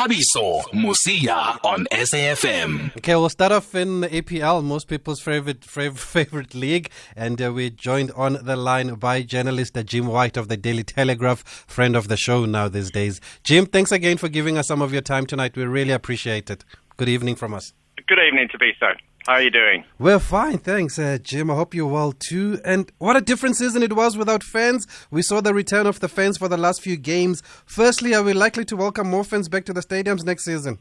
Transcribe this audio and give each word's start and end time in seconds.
Thabiso 0.00 0.62
Mosia 0.72 1.62
on 1.62 1.86
SAFM. 1.92 2.96
Okay, 2.96 3.14
we'll 3.16 3.28
start 3.28 3.52
off 3.52 3.74
in 3.74 4.00
the 4.00 4.08
EPL, 4.08 4.64
most 4.64 4.88
people's 4.88 5.20
favorite 5.20 5.62
favorite, 5.62 5.98
favorite 6.16 6.54
league, 6.54 6.90
and 7.14 7.42
uh, 7.42 7.52
we're 7.52 7.68
joined 7.68 8.10
on 8.12 8.38
the 8.42 8.56
line 8.56 8.94
by 8.94 9.20
journalist 9.20 9.76
uh, 9.76 9.82
Jim 9.82 10.06
White 10.06 10.38
of 10.38 10.48
the 10.48 10.56
Daily 10.56 10.84
Telegraph, 10.84 11.40
friend 11.68 11.94
of 11.94 12.08
the 12.08 12.16
show 12.16 12.46
now 12.46 12.66
these 12.66 12.90
days. 12.90 13.20
Jim, 13.44 13.66
thanks 13.66 13.92
again 13.92 14.16
for 14.16 14.30
giving 14.30 14.56
us 14.56 14.68
some 14.68 14.80
of 14.80 14.90
your 14.90 15.02
time 15.02 15.26
tonight. 15.26 15.54
We 15.54 15.64
really 15.64 15.92
appreciate 15.92 16.48
it. 16.48 16.64
Good 16.96 17.10
evening 17.10 17.36
from 17.36 17.52
us. 17.52 17.74
Good 18.08 18.20
evening, 18.26 18.48
Thabiso. 18.48 18.94
How 19.26 19.34
are 19.34 19.42
you 19.42 19.50
doing? 19.50 19.84
We're 19.98 20.18
fine, 20.18 20.58
thanks, 20.58 20.98
uh, 20.98 21.18
Jim. 21.22 21.50
I 21.50 21.54
hope 21.54 21.74
you're 21.74 21.86
well 21.86 22.12
too. 22.12 22.58
And 22.64 22.90
what 22.98 23.16
a 23.16 23.20
different 23.20 23.56
season 23.56 23.82
it 23.82 23.94
was 23.94 24.16
without 24.16 24.42
fans. 24.42 24.86
We 25.10 25.20
saw 25.20 25.42
the 25.42 25.52
return 25.52 25.86
of 25.86 26.00
the 26.00 26.08
fans 26.08 26.38
for 26.38 26.48
the 26.48 26.56
last 26.56 26.80
few 26.80 26.96
games. 26.96 27.42
Firstly, 27.66 28.14
are 28.14 28.22
we 28.22 28.32
likely 28.32 28.64
to 28.64 28.76
welcome 28.76 29.10
more 29.10 29.24
fans 29.24 29.48
back 29.48 29.66
to 29.66 29.74
the 29.74 29.82
stadiums 29.82 30.24
next 30.24 30.44
season? 30.46 30.78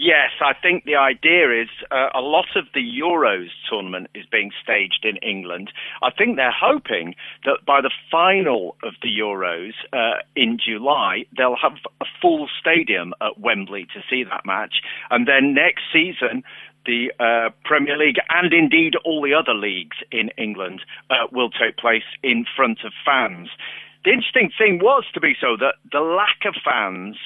Yes, 0.00 0.30
I 0.40 0.52
think 0.54 0.84
the 0.84 0.94
idea 0.94 1.62
is 1.62 1.68
uh, 1.90 2.10
a 2.14 2.20
lot 2.20 2.46
of 2.54 2.66
the 2.72 2.80
Euros 2.80 3.48
tournament 3.68 4.06
is 4.14 4.26
being 4.30 4.52
staged 4.62 5.04
in 5.04 5.16
England. 5.28 5.72
I 6.02 6.10
think 6.16 6.36
they're 6.36 6.54
hoping 6.54 7.16
that 7.44 7.66
by 7.66 7.80
the 7.80 7.90
final 8.08 8.76
of 8.84 8.92
the 9.02 9.08
Euros 9.08 9.72
uh, 9.92 10.22
in 10.36 10.56
July, 10.64 11.24
they'll 11.36 11.56
have 11.60 11.72
full 12.20 12.48
stadium 12.60 13.14
at 13.20 13.38
Wembley 13.38 13.86
to 13.94 14.02
see 14.08 14.24
that 14.24 14.44
match. 14.44 14.82
And 15.10 15.26
then 15.26 15.54
next 15.54 15.82
season, 15.92 16.42
the 16.86 17.12
uh, 17.20 17.50
Premier 17.64 17.96
League 17.96 18.18
and 18.30 18.52
indeed 18.52 18.94
all 19.04 19.22
the 19.22 19.34
other 19.34 19.54
leagues 19.54 19.96
in 20.10 20.30
England 20.38 20.80
uh, 21.10 21.26
will 21.32 21.50
take 21.50 21.76
place 21.76 22.08
in 22.22 22.46
front 22.56 22.80
of 22.84 22.92
fans. 23.04 23.48
The 24.04 24.12
interesting 24.12 24.50
thing 24.56 24.78
was 24.80 25.04
Thabiso 25.14 25.58
that 25.58 25.74
the 25.92 26.00
lack 26.00 26.46
of 26.46 26.54
fans 26.64 27.16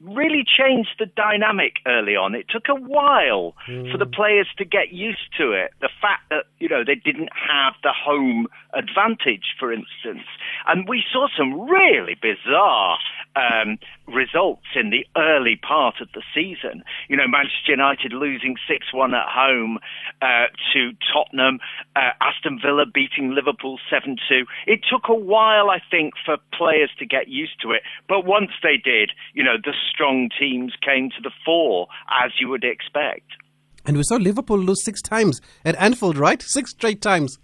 really 0.00 0.44
changed 0.44 0.90
the 0.98 1.06
dynamic 1.06 1.76
early 1.86 2.16
on. 2.16 2.34
It 2.34 2.46
took 2.48 2.68
a 2.68 2.74
while 2.74 3.54
mm. 3.68 3.90
for 3.90 3.98
the 3.98 4.06
players 4.06 4.48
to 4.58 4.64
get 4.64 4.92
used 4.92 5.32
to 5.38 5.52
it. 5.52 5.72
The 5.80 5.90
fact 6.00 6.28
that, 6.30 6.46
you 6.58 6.68
know, 6.68 6.82
they 6.84 6.96
didn't 6.96 7.30
have 7.32 7.74
the 7.82 7.92
home 7.92 8.48
advantage, 8.74 9.54
for 9.58 9.72
instance. 9.72 10.26
And 10.66 10.88
we 10.88 11.04
saw 11.12 11.28
some 11.36 11.68
really 11.68 12.16
bizarre 12.20 12.98
um, 13.36 13.78
results 14.12 14.66
in 14.76 14.90
the 14.90 15.06
early 15.16 15.56
part 15.56 15.96
of 16.00 16.08
the 16.14 16.22
season. 16.34 16.84
You 17.08 17.16
know, 17.16 17.26
Manchester 17.28 17.72
United 17.72 18.12
losing 18.12 18.56
6 18.68 18.92
1 18.92 19.14
at 19.14 19.26
home 19.28 19.78
uh, 20.20 20.46
to 20.72 20.92
Tottenham, 21.12 21.58
uh, 21.96 22.12
Aston 22.20 22.60
Villa 22.62 22.84
beating 22.86 23.34
Liverpool 23.34 23.78
7 23.90 24.16
2. 24.28 24.44
It 24.66 24.80
took 24.90 25.08
a 25.08 25.14
while, 25.14 25.70
I 25.70 25.78
think, 25.90 26.14
for 26.24 26.36
players 26.56 26.90
to 26.98 27.06
get 27.06 27.28
used 27.28 27.60
to 27.62 27.72
it. 27.72 27.82
But 28.08 28.24
once 28.24 28.50
they 28.62 28.76
did, 28.76 29.10
you 29.34 29.42
know, 29.42 29.56
the 29.62 29.74
strong 29.90 30.28
teams 30.38 30.72
came 30.84 31.10
to 31.10 31.22
the 31.22 31.32
fore, 31.44 31.88
as 32.24 32.32
you 32.40 32.48
would 32.48 32.64
expect. 32.64 33.26
And 33.84 33.96
we 33.96 34.04
saw 34.04 34.16
Liverpool 34.16 34.58
lose 34.58 34.84
six 34.84 35.02
times 35.02 35.40
at 35.64 35.74
Anfield, 35.76 36.16
right? 36.16 36.40
Six 36.40 36.70
straight 36.70 37.00
times 37.02 37.38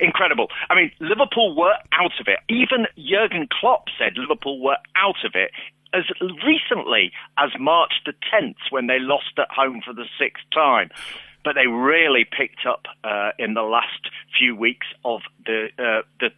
incredible. 0.00 0.48
I 0.70 0.74
mean, 0.74 0.90
Liverpool 1.00 1.56
were 1.56 1.74
out 1.92 2.20
of 2.20 2.26
it. 2.28 2.38
Even 2.48 2.86
Jurgen 2.96 3.48
Klopp 3.50 3.86
said 3.98 4.16
Liverpool 4.16 4.62
were 4.62 4.78
out 4.96 5.24
of 5.24 5.32
it 5.34 5.50
as 5.94 6.04
recently 6.44 7.12
as 7.38 7.50
March 7.58 7.92
the 8.04 8.12
10th 8.32 8.56
when 8.70 8.86
they 8.86 8.98
lost 8.98 9.38
at 9.38 9.50
home 9.50 9.80
for 9.84 9.94
the 9.94 10.04
sixth 10.18 10.44
time. 10.52 10.90
But 11.44 11.54
they 11.54 11.66
really 11.68 12.24
picked 12.24 12.66
up 12.66 12.86
uh, 13.04 13.30
in 13.38 13.54
the 13.54 13.62
last 13.62 14.10
few 14.36 14.56
weeks 14.56 14.86
of 15.04 15.20
the 15.44 15.68
uh, 15.78 16.02
the 16.18 16.30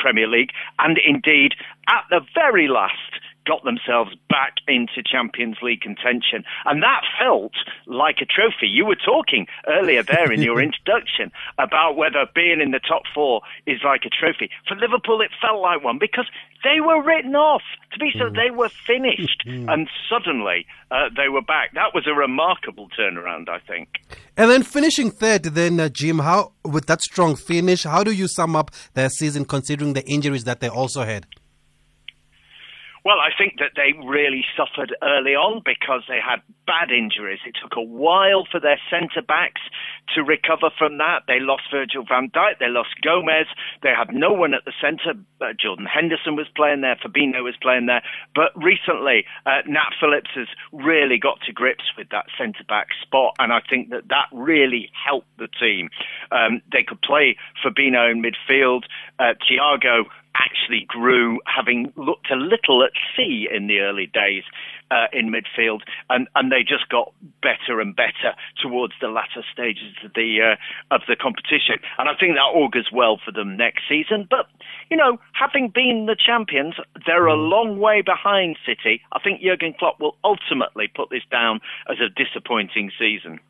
Premier 0.00 0.26
League, 0.26 0.50
and 0.80 0.98
indeed 0.98 1.54
at 1.88 2.04
the 2.10 2.20
very 2.34 2.66
last 2.66 3.12
got 3.48 3.64
themselves 3.64 4.12
back 4.28 4.60
into 4.68 5.00
Champions 5.02 5.56
League 5.62 5.80
contention. 5.80 6.44
And 6.66 6.82
that 6.82 7.00
felt 7.18 7.56
like 7.86 8.16
a 8.20 8.26
trophy. 8.26 8.68
You 8.68 8.84
were 8.84 9.00
talking 9.00 9.46
earlier 9.66 10.02
there 10.02 10.30
in 10.30 10.42
your 10.42 10.60
introduction 10.68 11.32
about 11.58 11.96
whether 11.96 12.26
being 12.34 12.60
in 12.60 12.70
the 12.72 12.80
top 12.80 13.02
four 13.14 13.40
is 13.66 13.80
like 13.82 14.02
a 14.04 14.10
trophy. 14.10 14.50
For 14.68 14.76
Liverpool, 14.76 15.22
it 15.22 15.30
felt 15.40 15.62
like 15.62 15.82
one 15.82 15.98
because 15.98 16.26
they 16.62 16.80
were 16.80 17.02
written 17.02 17.34
off. 17.34 17.62
Thabiso, 17.94 18.28
mm. 18.28 18.36
they 18.36 18.50
were 18.54 18.68
finished. 18.68 19.42
Mm. 19.46 19.72
and 19.72 19.88
suddenly 20.10 20.66
uh, 20.90 21.08
they 21.16 21.28
were 21.28 21.42
back. 21.42 21.72
That 21.74 21.94
was 21.94 22.06
a 22.06 22.12
remarkable 22.12 22.88
turnaround, 22.98 23.48
I 23.48 23.60
think. 23.66 23.88
And 24.36 24.50
then 24.50 24.62
finishing 24.62 25.10
third, 25.10 25.44
then, 25.44 25.80
uh, 25.80 25.88
Jim, 25.88 26.18
how, 26.18 26.52
with 26.64 26.86
that 26.86 27.00
strong 27.00 27.36
finish, 27.36 27.84
how 27.84 28.04
do 28.04 28.12
you 28.12 28.28
sum 28.28 28.54
up 28.56 28.70
their 28.94 29.08
season 29.08 29.44
considering 29.44 29.94
the 29.94 30.06
injuries 30.06 30.44
that 30.44 30.60
they 30.60 30.68
also 30.68 31.04
had? 31.04 31.26
Well, 33.08 33.24
I 33.24 33.32
think 33.32 33.56
that 33.56 33.72
they 33.72 33.96
really 34.04 34.44
suffered 34.54 34.94
early 35.00 35.32
on 35.32 35.62
because 35.64 36.04
they 36.12 36.20
had 36.20 36.44
bad 36.66 36.92
injuries. 36.92 37.40
It 37.46 37.56
took 37.56 37.72
a 37.74 37.80
while 37.80 38.44
for 38.44 38.60
their 38.60 38.78
centre 38.92 39.24
backs 39.24 39.62
to 40.14 40.20
recover 40.20 40.68
from 40.76 40.98
that. 40.98 41.24
They 41.26 41.40
lost 41.40 41.72
Virgil 41.72 42.04
van 42.04 42.28
Dijk, 42.28 42.60
they 42.60 42.68
lost 42.68 43.00
Gomez, 43.00 43.48
they 43.82 43.96
had 43.96 44.12
no 44.12 44.34
one 44.34 44.52
at 44.52 44.66
the 44.66 44.76
centre. 44.76 45.16
Uh, 45.40 45.56
Jordan 45.58 45.86
Henderson 45.86 46.36
was 46.36 46.48
playing 46.54 46.82
there, 46.82 46.96
Fabinho 46.96 47.42
was 47.42 47.56
playing 47.62 47.86
there. 47.86 48.02
But 48.34 48.52
recently, 48.54 49.24
uh, 49.46 49.64
Nat 49.64 49.96
Phillips 49.98 50.36
has 50.36 50.48
really 50.70 51.16
got 51.16 51.40
to 51.46 51.52
grips 51.52 51.88
with 51.96 52.10
that 52.10 52.26
centre 52.36 52.68
back 52.68 52.88
spot, 53.00 53.36
and 53.38 53.54
I 53.54 53.60
think 53.64 53.88
that 53.88 54.08
that 54.08 54.28
really 54.32 54.92
helped 54.92 55.32
the 55.38 55.48
team. 55.48 55.88
Um, 56.30 56.60
they 56.70 56.82
could 56.82 57.00
play 57.00 57.38
Fabinho 57.64 58.12
in 58.12 58.20
midfield. 58.20 58.82
Uh, 59.18 59.32
Thiago 59.48 60.04
actually 60.38 60.86
grew, 60.88 61.40
having 61.46 61.92
looked 61.96 62.30
a 62.30 62.36
little 62.36 62.84
at 62.84 62.92
sea 63.16 63.48
in 63.52 63.66
the 63.66 63.80
early 63.80 64.06
days 64.06 64.44
uh, 64.90 65.06
in 65.12 65.30
midfield, 65.30 65.80
and, 66.08 66.28
and 66.34 66.50
they 66.50 66.62
just 66.62 66.88
got 66.88 67.12
better 67.42 67.80
and 67.80 67.94
better 67.94 68.34
towards 68.62 68.94
the 69.00 69.08
latter 69.08 69.44
stages 69.52 69.94
of 70.04 70.12
the 70.14 70.38
uh, 70.40 70.94
of 70.94 71.02
the 71.08 71.16
competition. 71.16 71.76
And 71.98 72.08
I 72.08 72.14
think 72.18 72.34
that 72.34 72.54
augurs 72.54 72.88
well 72.92 73.20
for 73.22 73.32
them 73.32 73.56
next 73.56 73.82
season. 73.88 74.26
But 74.28 74.46
you 74.90 74.96
know, 74.96 75.18
having 75.32 75.70
been 75.74 76.06
the 76.06 76.16
champions, 76.16 76.74
they're 77.06 77.26
a 77.26 77.34
long 77.34 77.78
way 77.78 78.02
behind 78.02 78.56
City. 78.64 79.02
I 79.12 79.20
think 79.20 79.42
Jurgen 79.42 79.74
Klopp 79.78 80.00
will 80.00 80.16
ultimately 80.24 80.88
put 80.88 81.10
this 81.10 81.24
down 81.30 81.60
as 81.90 81.98
a 82.00 82.08
disappointing 82.08 82.90
season. 82.98 83.40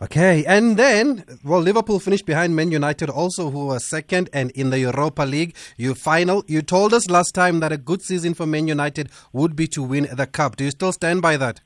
Okay, 0.00 0.44
and 0.44 0.76
then, 0.76 1.24
well, 1.42 1.60
Liverpool 1.60 1.98
finished 1.98 2.24
behind 2.24 2.54
Man 2.54 2.70
United 2.70 3.10
also, 3.10 3.50
who 3.50 3.66
were 3.66 3.80
second, 3.80 4.30
and 4.32 4.52
in 4.52 4.70
the 4.70 4.78
Europa 4.78 5.22
League, 5.22 5.56
you 5.76 5.96
final. 5.96 6.44
You 6.46 6.62
told 6.62 6.94
us 6.94 7.10
last 7.10 7.34
time 7.34 7.58
that 7.60 7.72
a 7.72 7.76
good 7.76 8.00
season 8.02 8.34
for 8.34 8.46
Man 8.46 8.68
United 8.68 9.10
would 9.32 9.56
be 9.56 9.66
to 9.68 9.82
win 9.82 10.06
the 10.12 10.28
cup. 10.28 10.54
Do 10.54 10.62
you 10.62 10.70
still 10.70 10.92
stand 10.92 11.20
by 11.20 11.36
that? 11.38 11.62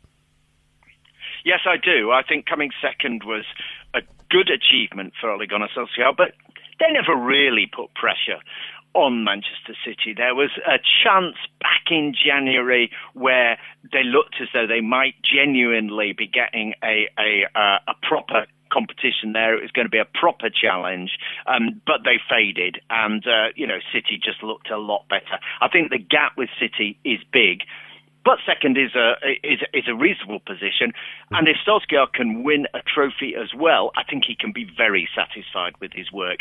Yes, 1.44 1.60
I 1.66 1.76
do. 1.76 2.10
I 2.10 2.22
think 2.26 2.47
coming 2.47 2.70
second 2.81 3.22
was 3.25 3.44
a 3.94 4.00
good 4.31 4.49
achievement 4.49 5.12
for 5.20 5.31
Ole 5.31 5.47
Gunnar 5.47 5.69
Solskjaer, 5.76 6.16
but 6.16 6.32
they 6.81 6.91
never 6.91 7.14
really 7.14 7.70
put 7.70 7.93
pressure 7.94 8.41
on 8.94 9.25
Manchester 9.25 9.76
City. 9.84 10.14
There 10.16 10.34
was 10.34 10.50
a 10.66 10.78
chance 11.04 11.37
back 11.82 11.93
in 11.93 12.15
January 12.15 12.91
where 13.15 13.59
they 13.93 14.03
looked 14.04 14.37
as 14.41 14.48
though 14.53 14.66
they 14.66 14.81
might 14.81 15.15
genuinely 15.22 16.12
be 16.16 16.26
getting 16.26 16.75
a 16.82 17.09
a, 17.19 17.44
uh, 17.54 17.78
a 17.88 17.94
proper 18.03 18.47
competition 18.72 19.32
there. 19.32 19.56
It 19.56 19.62
was 19.62 19.70
going 19.70 19.87
to 19.87 19.91
be 19.91 19.98
a 19.98 20.06
proper 20.06 20.48
challenge, 20.48 21.10
um, 21.47 21.81
but 21.87 22.00
they 22.04 22.19
faded, 22.28 22.81
and 22.91 23.26
uh, 23.26 23.48
you 23.54 23.66
know 23.66 23.78
City 23.93 24.20
just 24.22 24.43
looked 24.43 24.70
a 24.70 24.78
lot 24.78 25.09
better. 25.09 25.38
I 25.60 25.69
think 25.69 25.91
the 25.91 25.98
gap 25.98 26.32
with 26.37 26.48
City 26.60 26.98
is 27.04 27.19
big. 27.32 27.62
But 28.25 28.38
second 28.47 28.78
is 28.78 28.94
a 28.94 29.14
is, 29.43 29.59
is 29.75 29.84
a 29.88 29.94
reasonable 29.94 30.38
position, 30.47 30.93
and 31.32 31.49
if 31.49 31.56
Solskjaer 31.66 32.12
can 32.12 32.44
win 32.44 32.66
a 32.72 32.78
trophy 32.82 33.34
as 33.34 33.50
well, 33.53 33.91
I 33.97 34.04
think 34.04 34.25
he 34.25 34.37
can 34.37 34.53
be 34.53 34.64
very 34.64 35.09
satisfied 35.14 35.75
with 35.81 35.93
his 35.93 36.12
work. 36.12 36.38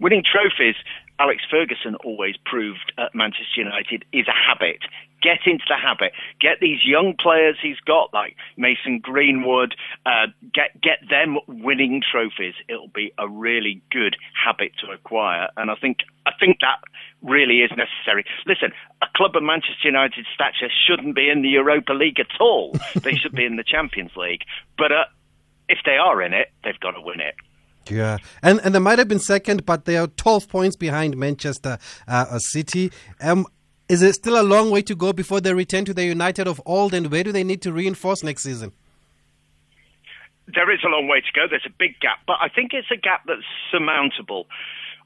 Winning 0.00 0.24
trophies 0.26 0.74
Alex 1.18 1.42
Ferguson 1.48 1.94
always 2.04 2.34
proved 2.44 2.92
at 2.98 3.14
Manchester 3.14 3.56
United 3.56 4.04
is 4.12 4.26
a 4.26 4.32
habit. 4.32 4.80
Get 5.22 5.46
into 5.46 5.64
the 5.68 5.76
habit. 5.76 6.12
Get 6.40 6.58
these 6.60 6.84
young 6.84 7.14
players 7.18 7.56
he's 7.62 7.80
got, 7.86 8.12
like 8.12 8.36
Mason 8.56 8.98
Greenwood. 8.98 9.74
Uh, 10.04 10.26
get 10.52 10.78
get 10.82 10.98
them 11.08 11.38
winning 11.48 12.02
trophies. 12.02 12.54
It'll 12.68 12.88
be 12.88 13.12
a 13.16 13.26
really 13.28 13.80
good 13.90 14.16
habit 14.34 14.72
to 14.84 14.92
acquire, 14.92 15.48
and 15.56 15.70
I 15.70 15.76
think 15.76 15.98
I 16.26 16.32
think 16.38 16.58
that 16.60 16.80
really 17.22 17.60
is 17.60 17.70
necessary. 17.70 18.24
Listen, 18.44 18.72
a 19.00 19.06
club 19.16 19.34
of 19.34 19.42
Manchester 19.42 19.84
United's 19.88 20.26
stature 20.34 20.70
shouldn't 20.86 21.14
be 21.14 21.30
in 21.30 21.40
the 21.42 21.48
Europa 21.48 21.92
League 21.92 22.20
at 22.20 22.38
all. 22.40 22.76
they 22.94 23.14
should 23.14 23.32
be 23.32 23.46
in 23.46 23.56
the 23.56 23.64
Champions 23.66 24.14
League. 24.16 24.42
But 24.76 24.92
uh, 24.92 25.04
if 25.68 25.78
they 25.86 25.96
are 25.96 26.20
in 26.20 26.34
it, 26.34 26.52
they've 26.64 26.78
got 26.80 26.92
to 26.92 27.00
win 27.00 27.20
it. 27.20 27.34
Yeah, 27.90 28.18
and 28.42 28.60
and 28.64 28.74
they 28.74 28.78
might 28.78 28.98
have 28.98 29.08
been 29.08 29.18
second, 29.18 29.66
but 29.66 29.84
they 29.84 29.96
are 29.96 30.06
12 30.06 30.48
points 30.48 30.76
behind 30.76 31.16
Manchester 31.16 31.78
uh, 32.08 32.38
City. 32.38 32.92
Um, 33.20 33.46
is 33.88 34.02
it 34.02 34.14
still 34.14 34.40
a 34.40 34.42
long 34.42 34.70
way 34.70 34.82
to 34.82 34.94
go 34.94 35.12
before 35.12 35.40
they 35.40 35.52
return 35.52 35.84
to 35.84 35.94
the 35.94 36.04
United 36.04 36.48
of 36.48 36.60
old, 36.64 36.94
and 36.94 37.10
where 37.10 37.22
do 37.22 37.32
they 37.32 37.44
need 37.44 37.62
to 37.62 37.72
reinforce 37.72 38.22
next 38.22 38.42
season? 38.42 38.72
There 40.46 40.70
is 40.72 40.80
a 40.84 40.88
long 40.88 41.08
way 41.08 41.20
to 41.20 41.32
go. 41.34 41.46
There's 41.48 41.66
a 41.66 41.74
big 41.78 42.00
gap, 42.00 42.18
but 42.26 42.36
I 42.40 42.48
think 42.48 42.72
it's 42.72 42.90
a 42.90 42.96
gap 42.96 43.22
that's 43.26 43.44
surmountable. 43.70 44.46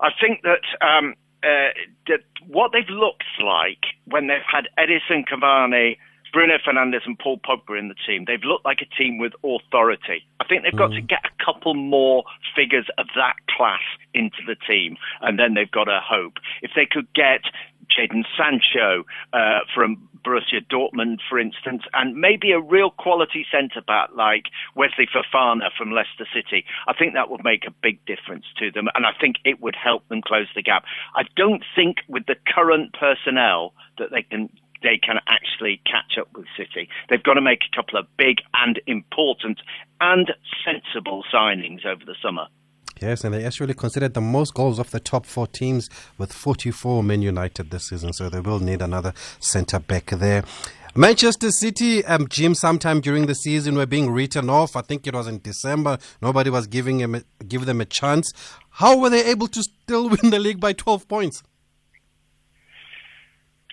I 0.01 0.11
think 0.21 0.43
that 0.43 0.63
um, 0.85 1.15
uh, 1.43 1.71
that 2.07 2.21
what 2.47 2.73
they've 2.73 2.89
looked 2.89 3.25
like 3.43 3.83
when 4.07 4.27
they've 4.27 4.39
had 4.47 4.69
Edinson 4.79 5.25
Cavani, 5.27 5.97
Bruno 6.33 6.55
Fernandes, 6.59 7.07
and 7.07 7.19
Paul 7.19 7.39
Pogba 7.39 7.79
in 7.79 7.89
the 7.89 7.95
team, 8.07 8.25
they've 8.27 8.43
looked 8.43 8.65
like 8.65 8.81
a 8.81 8.97
team 8.97 9.19
with 9.19 9.33
authority. 9.45 10.27
I 10.41 10.45
think 10.45 10.63
they've 10.63 10.77
got 10.77 10.93
to 10.93 11.01
get 11.01 11.25
a 11.25 11.45
couple 11.45 11.75
more 11.75 12.25
figures 12.55 12.87
of 12.99 13.07
that 13.17 13.35
class 13.57 13.83
into 14.15 14.39
the 14.47 14.57
team, 14.67 14.97
and 15.21 15.39
then 15.39 15.55
they've 15.55 15.71
got 15.71 15.89
a 15.89 16.01
hope. 16.03 16.35
If 16.63 16.73
they 16.75 16.87
could 16.87 17.13
get 17.15 17.43
Jadon 17.89 18.25
Sancho 18.37 19.05
uh, 19.33 19.61
from 19.75 20.09
Borussia 20.25 20.61
Dortmund, 20.71 21.19
for 21.29 21.39
instance, 21.39 21.83
and 21.95 22.17
maybe 22.17 22.53
a 22.53 22.61
real 22.61 22.91
quality 22.91 23.47
centre 23.51 23.81
back 23.81 24.11
like 24.15 24.45
Wesley 24.75 25.07
Fofana 25.07 25.71
from 25.77 25.93
Leicester 25.93 26.27
City. 26.35 26.65
I 26.87 26.93
think 26.93 27.15
that 27.15 27.31
would 27.31 27.45
make 27.45 27.65
a 27.67 27.71
big 27.71 28.05
difference 28.05 28.45
to 28.59 28.71
them, 28.71 28.89
and 28.95 29.07
I 29.07 29.13
think 29.19 29.37
it 29.45 29.61
would 29.61 29.77
help 29.77 30.07
them 30.09 30.21
close 30.23 30.49
the 30.55 30.63
gap. 30.63 30.85
I 31.15 31.23
don't 31.37 31.63
think 31.75 31.99
with 32.09 32.27
the 32.27 32.37
current 32.47 32.93
personnel 32.93 33.73
that 33.99 34.11
they 34.11 34.23
can 34.23 34.51
they 34.83 34.99
can 34.99 35.17
actually 35.27 35.81
catch 35.85 36.19
up 36.19 36.29
with 36.35 36.47
City. 36.57 36.89
They've 37.09 37.23
got 37.23 37.35
to 37.35 37.41
make 37.41 37.61
a 37.71 37.77
couple 37.77 37.99
of 37.99 38.07
big 38.17 38.39
and 38.55 38.81
important 38.87 39.61
and 40.01 40.33
sensible 40.65 41.25
signings 41.33 41.85
over 41.85 42.05
the 42.05 42.15
summer. 42.23 42.47
Yes, 43.01 43.23
and 43.23 43.33
they 43.33 43.45
actually 43.45 43.75
considered 43.75 44.15
the 44.15 44.21
most 44.21 44.55
goals 44.55 44.79
of 44.79 44.91
the 44.91 44.99
top 44.99 45.25
four 45.25 45.47
teams 45.47 45.89
with 46.17 46.33
44 46.33 47.03
Men 47.05 47.23
United 47.23 47.71
this 47.71 47.89
season, 47.89 48.13
so 48.13 48.29
they 48.29 48.41
will 48.41 48.59
need 48.59 48.83
another 48.83 49.13
centre 49.39 49.79
back 49.79 50.07
there. 50.07 50.43
Manchester 50.97 51.53
City, 51.53 52.05
um, 52.07 52.27
Jim, 52.27 52.57
sometime 52.57 53.01
during 53.01 53.27
the 53.27 53.35
season 53.35 53.77
were 53.77 53.87
being 53.87 54.11
written 54.11 54.51
off. 54.51 54.75
I 54.75 54.81
think 54.81 55.07
it 55.07 55.15
was 55.15 55.29
in 55.29 55.39
December. 55.39 55.99
Nobody 56.21 56.51
was 56.51 56.67
giving 56.67 56.99
them 56.99 57.23
give 57.47 57.67
them 57.67 57.81
a 57.81 57.85
chance. 57.85 58.33
How 58.71 58.99
were 58.99 59.11
they 59.11 59.25
able 59.27 59.47
to 59.49 59.63
still 59.63 60.09
win 60.09 60.31
the 60.31 60.41
league 60.41 60.61
by 60.61 60.73
12 60.73 61.07
points? 61.07 61.43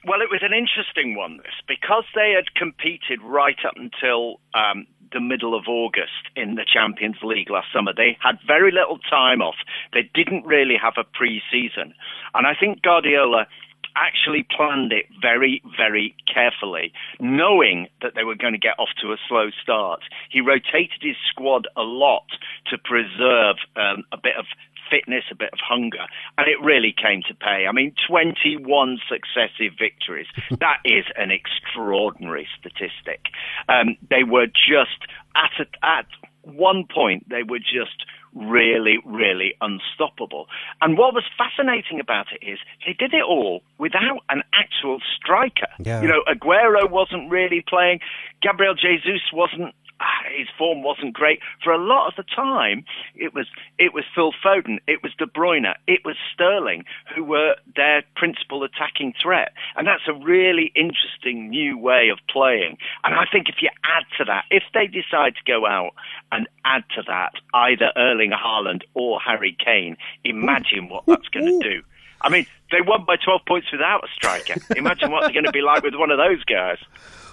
Well, 0.06 0.22
it 0.22 0.30
was 0.30 0.44
an 0.44 0.54
interesting 0.54 1.16
one, 1.16 1.38
this, 1.38 1.58
because 1.68 2.04
they 2.14 2.34
had 2.36 2.54
competed 2.54 3.24
right 3.24 3.58
up 3.66 3.74
until 3.76 4.40
um, 4.54 4.86
the 5.12 5.20
middle 5.20 5.58
of 5.58 5.64
August 5.68 6.30
in 6.36 6.56
the 6.56 6.66
Champions 6.66 7.18
League 7.24 7.50
last 7.50 7.74
summer. 7.74 7.92
They 7.92 8.16
had 8.22 8.38
very 8.46 8.72
little 8.72 9.00
time 9.00 9.42
off. 9.42 9.56
They 9.94 10.08
didn't 10.14 10.46
really 10.46 10.76
have 10.80 10.94
a 10.98 11.04
pre 11.04 11.42
season. 11.52 11.96
And 12.36 12.46
I 12.46 12.54
think 12.54 12.84
Guardiola 12.84 13.48
actually 13.96 14.46
planned 14.56 14.92
it 14.92 15.06
very, 15.22 15.64
very 15.76 16.14
carefully, 16.32 16.92
knowing 17.20 17.88
that 18.02 18.12
they 18.14 18.24
were 18.24 18.36
going 18.36 18.54
to 18.54 18.60
get 18.60 18.78
off 18.78 18.90
to 19.02 19.14
a 19.14 19.18
slow 19.28 19.50
start. 19.64 20.02
He 20.30 20.42
rotated 20.42 21.02
his 21.02 21.16
squad 21.30 21.68
a 21.76 21.82
lot 21.82 22.28
to 22.68 22.78
preserve 22.78 23.56
um, 23.76 24.04
a 24.12 24.18
bit 24.18 24.36
of 24.38 24.46
fitness, 24.90 25.24
a 25.32 25.36
bit 25.36 25.50
of 25.54 25.60
hunger, 25.62 26.06
and 26.38 26.48
it 26.48 26.64
really 26.64 26.94
came 26.94 27.22
to 27.28 27.36
pay. 27.36 27.66
I 27.68 27.72
mean, 27.72 27.94
21 28.08 29.00
successive 29.10 29.74
victories. 29.78 30.28
that 30.60 30.80
is 30.86 31.06
an 31.16 31.32
extraordinary 31.32 32.48
statistic. 32.60 33.26
Um, 33.70 33.98
they 34.10 34.24
were 34.24 34.48
just 34.48 35.00
at 35.36 35.52
a, 35.60 35.86
at 35.86 36.08
one 36.44 36.86
point 36.94 37.28
they 37.30 37.44
were 37.44 37.60
just 37.60 38.06
really, 38.36 38.98
really 39.06 39.54
unstoppable. 39.62 40.48
And 40.82 40.98
what 40.98 41.14
was 41.14 41.24
fascinating 41.38 42.00
about 42.02 42.28
it 42.34 42.46
is 42.46 42.60
they 42.86 42.94
did 42.94 43.14
it 43.14 43.24
all 43.24 43.64
without 43.78 44.20
an 44.30 44.44
actual 44.54 45.00
striker. 45.16 45.68
Yeah. 45.80 46.02
You 46.02 46.10
know, 46.10 46.22
Aguero 46.28 46.90
wasn't 46.90 47.32
really 47.32 47.64
playing, 47.68 48.02
Gabriel 48.42 48.76
Jesus 48.76 49.22
wasn't 49.34 49.74
Ah, 50.02 50.24
his 50.38 50.48
form 50.58 50.84
wasn't 50.84 51.14
great 51.14 51.40
for 51.64 51.72
a 51.72 51.78
lot 51.78 52.08
of 52.08 52.16
the 52.18 52.24
time. 52.24 52.84
It 53.16 53.34
was 53.34 53.48
it 53.80 53.94
was 53.94 54.04
Phil 54.14 54.32
Foden, 54.44 54.80
it 54.88 55.02
was 55.02 55.14
De 55.18 55.26
Bruyne, 55.26 55.74
it 55.88 56.02
was 56.04 56.18
Sterling 56.34 56.84
who 57.16 57.24
were 57.24 57.56
their 57.76 58.04
principal 58.16 58.64
attacking 58.64 59.14
threat, 59.22 59.54
and 59.76 59.88
that's 59.88 60.08
a 60.08 60.14
really 60.14 60.72
interesting 60.76 61.50
new 61.50 61.78
way 61.78 62.10
of 62.10 62.20
playing. 62.30 62.78
And 63.04 63.16
I 63.16 63.26
think 63.32 63.48
if 63.48 63.62
you 63.62 63.70
add 63.84 64.04
to 64.18 64.26
that, 64.26 64.46
if 64.52 64.64
they 64.74 64.88
decide 64.88 65.36
to 65.36 65.44
go 65.48 65.66
out 65.66 65.92
and 66.32 66.48
add 66.66 66.84
to 66.96 67.04
that 67.08 67.34
either 67.54 67.92
Erling 67.96 68.32
Haaland 68.32 68.82
or 68.94 69.20
Harry 69.22 69.56
Kane, 69.64 69.96
imagine 70.24 70.90
what 70.90 71.06
that's 71.06 71.28
going 71.30 71.46
to 71.46 71.70
do. 71.70 71.82
I 72.22 72.30
mean, 72.30 72.48
they 72.72 72.82
won 72.82 73.06
by 73.06 73.18
12 73.18 73.42
points 73.48 73.72
without 73.72 74.04
a 74.04 74.08
striker. 74.14 74.56
Imagine 74.76 75.12
what 75.12 75.22
they're 75.22 75.34
going 75.34 75.46
to 75.46 75.52
be 75.52 75.62
like 75.62 75.84
with 75.84 75.96
one 75.96 76.12
of 76.12 76.18
those 76.18 76.44
guys. 76.46 76.80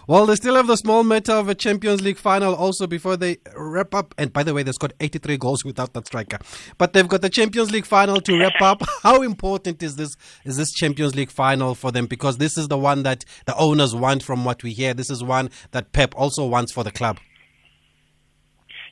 Well, 0.09 0.27
they 0.27 0.35
still 0.35 0.57
have 0.57 0.67
the 0.67 0.77
small 0.77 1.05
matter 1.05 1.33
of 1.33 1.49
a 1.49 1.55
Champions 1.55 2.03
League 2.03 2.19
final 2.19 2.55
also 2.55 2.87
before 2.87 3.17
they 3.17 3.39
wrap 3.55 3.95
up. 3.95 4.15
And 4.19 4.33
by 4.33 4.43
the 4.43 4.53
way, 4.53 4.63
they 4.63 4.73
scored 4.73 4.95
83 4.99 5.37
goals 5.37 5.65
without 5.65 5.93
that 5.93 6.07
striker. 6.07 6.39
But 6.77 6.93
they've 6.93 7.07
got 7.07 7.23
the 7.23 7.31
Champions 7.31 7.71
League 7.71 7.87
final 7.87 8.21
to 8.21 8.39
wrap 8.39 8.61
up. 8.61 8.83
How 9.03 9.23
important 9.23 9.83
is 9.83 9.97
this 9.97 10.17
is 10.45 10.57
this 10.57 10.73
Champions 10.73 11.15
League 11.15 11.31
final 11.31 11.75
for 11.75 11.93
them? 11.93 12.07
Because 12.07 12.39
this 12.39 12.59
is 12.59 12.69
the 12.69 12.79
one 12.79 13.05
that 13.05 13.25
the 13.47 13.57
owners 13.57 13.95
want 13.95 14.23
from 14.23 14.45
what 14.45 14.63
we 14.63 14.73
hear. 14.73 14.93
This 14.93 15.11
is 15.11 15.23
one 15.23 15.51
that 15.71 15.93
Pep 15.93 16.15
also 16.17 16.47
wants 16.47 16.73
for 16.73 16.83
the 16.83 16.91
club. 16.91 17.19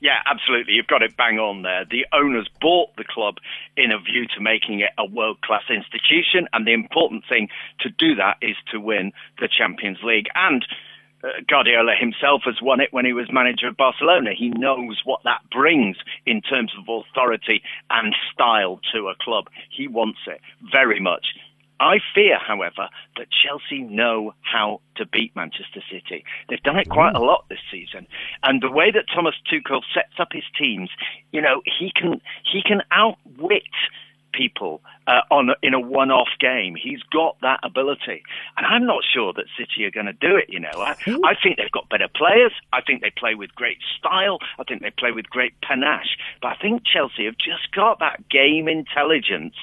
Yeah, 0.00 0.16
absolutely. 0.24 0.72
You've 0.74 0.86
got 0.86 1.02
it 1.02 1.14
bang 1.16 1.38
on 1.38 1.62
there. 1.62 1.84
The 1.84 2.06
owners 2.12 2.48
bought 2.60 2.96
the 2.96 3.04
club 3.04 3.34
in 3.76 3.92
a 3.92 3.98
view 3.98 4.26
to 4.34 4.40
making 4.40 4.80
it 4.80 4.90
a 4.96 5.04
world 5.04 5.42
class 5.42 5.64
institution, 5.68 6.48
and 6.54 6.66
the 6.66 6.72
important 6.72 7.24
thing 7.28 7.48
to 7.80 7.90
do 7.90 8.14
that 8.14 8.38
is 8.40 8.56
to 8.72 8.80
win 8.80 9.12
the 9.40 9.48
Champions 9.48 9.98
League. 10.02 10.26
And 10.34 10.64
Guardiola 11.48 11.94
himself 11.98 12.42
has 12.44 12.60
won 12.62 12.80
it 12.80 12.92
when 12.92 13.04
he 13.04 13.12
was 13.12 13.30
manager 13.32 13.68
of 13.68 13.76
Barcelona. 13.76 14.30
He 14.36 14.48
knows 14.50 15.02
what 15.04 15.20
that 15.24 15.42
brings 15.50 15.96
in 16.26 16.40
terms 16.40 16.72
of 16.78 16.88
authority 16.88 17.62
and 17.90 18.14
style 18.32 18.80
to 18.92 19.08
a 19.08 19.14
club. 19.20 19.48
He 19.70 19.88
wants 19.88 20.20
it 20.26 20.40
very 20.72 21.00
much. 21.00 21.26
I 21.80 21.98
fear, 22.14 22.38
however, 22.38 22.90
that 23.16 23.28
Chelsea 23.30 23.80
know 23.80 24.34
how 24.42 24.82
to 24.96 25.06
beat 25.06 25.34
Manchester 25.34 25.82
City. 25.90 26.24
They've 26.48 26.62
done 26.62 26.78
it 26.78 26.90
quite 26.90 27.14
a 27.16 27.20
lot 27.20 27.46
this 27.48 27.58
season, 27.70 28.06
and 28.42 28.62
the 28.62 28.70
way 28.70 28.90
that 28.90 29.06
Thomas 29.12 29.34
Tuchel 29.50 29.80
sets 29.94 30.12
up 30.18 30.28
his 30.32 30.44
teams, 30.58 30.90
you 31.32 31.40
know, 31.40 31.62
he 31.64 31.90
can 31.90 32.20
he 32.44 32.62
can 32.62 32.82
outwit 32.90 33.62
people 34.32 34.80
uh, 35.06 35.20
on 35.30 35.50
in 35.62 35.74
a 35.74 35.80
one-off 35.80 36.28
game. 36.38 36.74
He's 36.74 37.02
got 37.12 37.36
that 37.42 37.60
ability, 37.62 38.22
and 38.56 38.66
I'm 38.66 38.86
not 38.86 39.02
sure 39.04 39.32
that 39.32 39.44
City 39.58 39.84
are 39.84 39.90
going 39.90 40.06
to 40.06 40.12
do 40.12 40.36
it. 40.36 40.46
You 40.48 40.60
know, 40.60 40.70
I, 40.74 40.94
I 41.24 41.34
think 41.40 41.56
they've 41.56 41.70
got 41.70 41.88
better 41.88 42.08
players. 42.08 42.52
I 42.72 42.80
think 42.80 43.02
they 43.02 43.10
play 43.10 43.34
with 43.34 43.54
great 43.54 43.78
style. 43.98 44.38
I 44.58 44.64
think 44.64 44.82
they 44.82 44.90
play 44.90 45.12
with 45.12 45.28
great 45.28 45.54
panache. 45.62 46.16
But 46.42 46.48
I 46.48 46.56
think 46.56 46.82
Chelsea 46.84 47.24
have 47.24 47.38
just 47.38 47.72
got 47.74 47.98
that 48.00 48.28
game 48.28 48.68
intelligence 48.68 49.54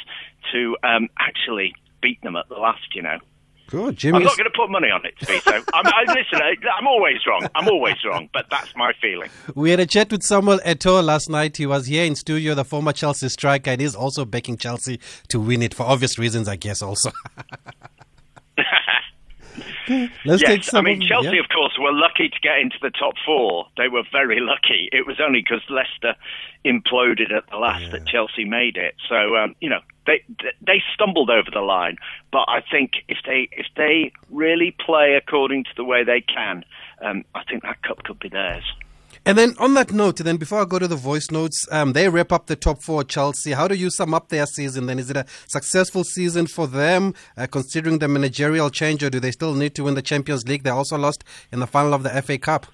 to 0.52 0.78
um, 0.84 1.10
actually 1.20 1.76
beat 2.02 2.22
them 2.22 2.36
at 2.36 2.50
the 2.50 2.56
last. 2.56 2.96
You 2.96 3.04
know. 3.04 3.20
Good, 3.68 3.98
Jimmy. 3.98 4.18
I'm 4.18 4.24
not 4.24 4.38
going 4.38 4.50
to 4.50 4.58
put 4.58 4.70
money 4.70 4.90
on 4.90 5.06
it, 5.06 5.14
Vito. 5.20 5.52
I'm, 5.74 5.86
I, 5.86 6.04
listen, 6.08 6.42
I, 6.42 6.56
I'm 6.80 6.88
always 6.88 7.18
wrong. 7.28 7.48
I'm 7.54 7.68
always 7.68 7.98
wrong, 8.06 8.30
but 8.32 8.46
that's 8.50 8.74
my 8.78 8.94
feeling. 9.02 9.30
We 9.56 9.72
had 9.72 9.82
a 9.82 9.86
chat 9.86 10.10
with 10.10 10.24
Samuel 10.24 10.60
Eto'o 10.60 11.04
last 11.04 11.30
night. 11.30 11.58
He 11.58 11.66
was 11.66 11.88
here 11.88 12.06
in 12.06 12.16
studio, 12.16 12.56
the 12.56 12.64
former 12.64 12.94
Chelsea 12.94 13.28
striker, 13.28 13.72
and 13.72 13.82
he's 13.82 13.94
also 13.94 14.24
backing 14.24 14.56
Chelsea 14.56 15.02
to 15.28 15.40
win 15.40 15.62
it 15.62 15.74
for 15.74 15.84
obvious 15.84 16.18
reasons, 16.18 16.48
I 16.48 16.56
guess. 16.56 16.82
Also. 16.82 17.12
Let's 20.26 20.42
yes, 20.42 20.42
take 20.42 20.64
some. 20.64 20.86
I 20.86 20.90
mean 20.90 21.02
Chelsea, 21.02 21.30
yeah. 21.36 21.40
of 21.40 21.50
course, 21.50 21.74
were 21.80 21.94
lucky 21.94 22.30
to 22.30 22.40
get 22.42 22.60
into 22.60 22.76
the 22.82 22.90
top 22.90 23.14
four. 23.26 23.68
They 23.78 23.88
were 23.88 24.04
very 24.12 24.40
lucky. 24.40 24.90
It 24.92 25.08
was 25.08 25.20
only 25.20 25.42
because 25.42 25.62
Leicester 25.70 26.16
imploded 26.66 27.32
at 27.32 27.50
the 27.50 27.58
last 27.58 27.92
that 27.92 28.06
Chelsea 28.06 28.44
made 28.44 28.76
it. 28.76 28.96
So 29.08 29.36
um, 29.38 29.56
you 29.62 29.70
know 29.70 29.80
they 30.06 30.24
they 30.68 30.84
stumbled 30.94 31.30
over 31.30 31.50
the 31.52 31.62
line. 31.62 31.98
But 32.32 32.46
I 32.48 32.62
think 32.70 32.92
if 33.08 33.18
they 33.26 33.50
if 33.52 33.66
they 33.76 34.12
really 34.30 34.76
play 34.86 35.16
according 35.16 35.64
to 35.64 35.72
the 35.76 35.84
way 35.84 36.04
they 36.04 36.22
can, 36.22 36.64
um, 37.02 37.24
I 37.34 37.44
think 37.46 37.64
that 37.64 37.82
cup 37.82 38.04
could 38.04 38.20
be 38.20 38.30
theirs. 38.30 38.64
And 39.26 39.38
then 39.38 39.56
on 39.60 39.74
that 39.74 39.92
note, 39.92 40.18
then 40.18 40.38
before 40.38 40.62
I 40.62 40.66
go 40.66 40.80
to 40.80 40.88
the 40.88 40.96
voice 40.96 41.32
notes, 41.32 41.68
um, 41.70 41.92
they 41.92 42.08
wrap 42.08 42.32
up 42.32 42.46
the 42.46 42.56
top 42.56 42.82
four. 42.82 43.04
Chelsea. 43.04 43.52
How 43.52 43.68
do 43.68 43.76
you 43.76 43.90
sum 43.90 44.14
up 44.14 44.30
their 44.30 44.46
season? 44.46 44.86
Then 44.86 45.00
is 45.00 45.10
it 45.10 45.18
a 45.18 45.26
successful 45.48 46.04
season 46.04 46.48
for 46.48 46.66
them, 46.68 47.14
uh, 47.36 47.48
considering 47.48 48.00
the 48.00 48.08
managerial 48.08 48.70
change, 48.70 49.04
or 49.04 49.10
do 49.10 49.20
they 49.20 49.32
still 49.32 49.54
need 49.54 49.76
to 49.76 49.84
win 49.84 49.96
the 49.96 50.02
Champions 50.02 50.48
League? 50.48 50.64
They 50.64 50.70
also 50.70 50.98
lost 50.98 51.24
in 51.52 51.60
the 51.60 51.68
final 51.68 51.94
of 51.94 52.04
the 52.04 52.22
FA 52.22 52.38
Cup. 52.38 52.68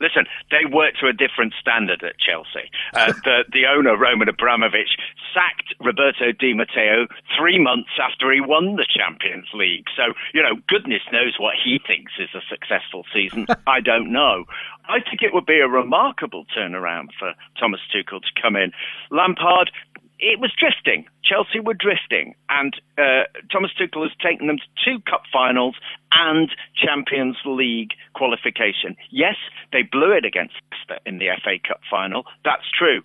Listen, 0.00 0.26
they 0.50 0.64
work 0.70 0.94
to 1.00 1.06
a 1.06 1.12
different 1.12 1.54
standard 1.60 2.02
at 2.02 2.18
Chelsea. 2.18 2.70
Uh, 2.92 3.12
the 3.24 3.44
the 3.52 3.66
owner 3.66 3.96
Roman 3.96 4.28
Abramovich 4.28 4.96
sacked 5.32 5.74
Roberto 5.80 6.32
Di 6.32 6.54
Matteo 6.54 7.06
three 7.36 7.58
months 7.58 7.90
after 8.00 8.32
he 8.32 8.40
won 8.40 8.76
the 8.76 8.86
Champions 8.86 9.48
League. 9.54 9.86
So 9.96 10.14
you 10.32 10.42
know, 10.42 10.56
goodness 10.68 11.02
knows 11.12 11.36
what 11.38 11.54
he 11.62 11.80
thinks 11.84 12.12
is 12.18 12.30
a 12.34 12.42
successful 12.48 13.04
season. 13.12 13.46
I 13.66 13.80
don't 13.80 14.12
know. 14.12 14.44
I 14.86 15.00
think 15.00 15.22
it 15.22 15.32
would 15.32 15.46
be 15.46 15.60
a 15.60 15.68
remarkable 15.68 16.44
turnaround 16.56 17.08
for 17.18 17.32
Thomas 17.58 17.80
Tuchel 17.92 18.20
to 18.20 18.42
come 18.42 18.56
in. 18.56 18.72
Lampard 19.10 19.70
it 20.18 20.40
was 20.40 20.52
drifting. 20.58 21.06
Chelsea 21.22 21.60
were 21.60 21.74
drifting, 21.74 22.34
and 22.48 22.74
uh, 22.98 23.24
Thomas 23.50 23.70
Tuchel 23.78 24.02
has 24.02 24.16
taken 24.22 24.46
them 24.46 24.58
to 24.58 24.68
two 24.84 25.00
cup 25.08 25.22
finals 25.32 25.76
and 26.12 26.50
Champions 26.76 27.36
League 27.44 27.92
qualification. 28.14 28.96
Yes, 29.10 29.36
they 29.72 29.82
blew 29.82 30.12
it 30.12 30.24
against 30.24 30.54
Leicester 30.70 31.02
in 31.06 31.18
the 31.18 31.28
FA 31.42 31.58
Cup 31.66 31.80
final. 31.90 32.24
That's 32.44 32.64
true. 32.70 33.02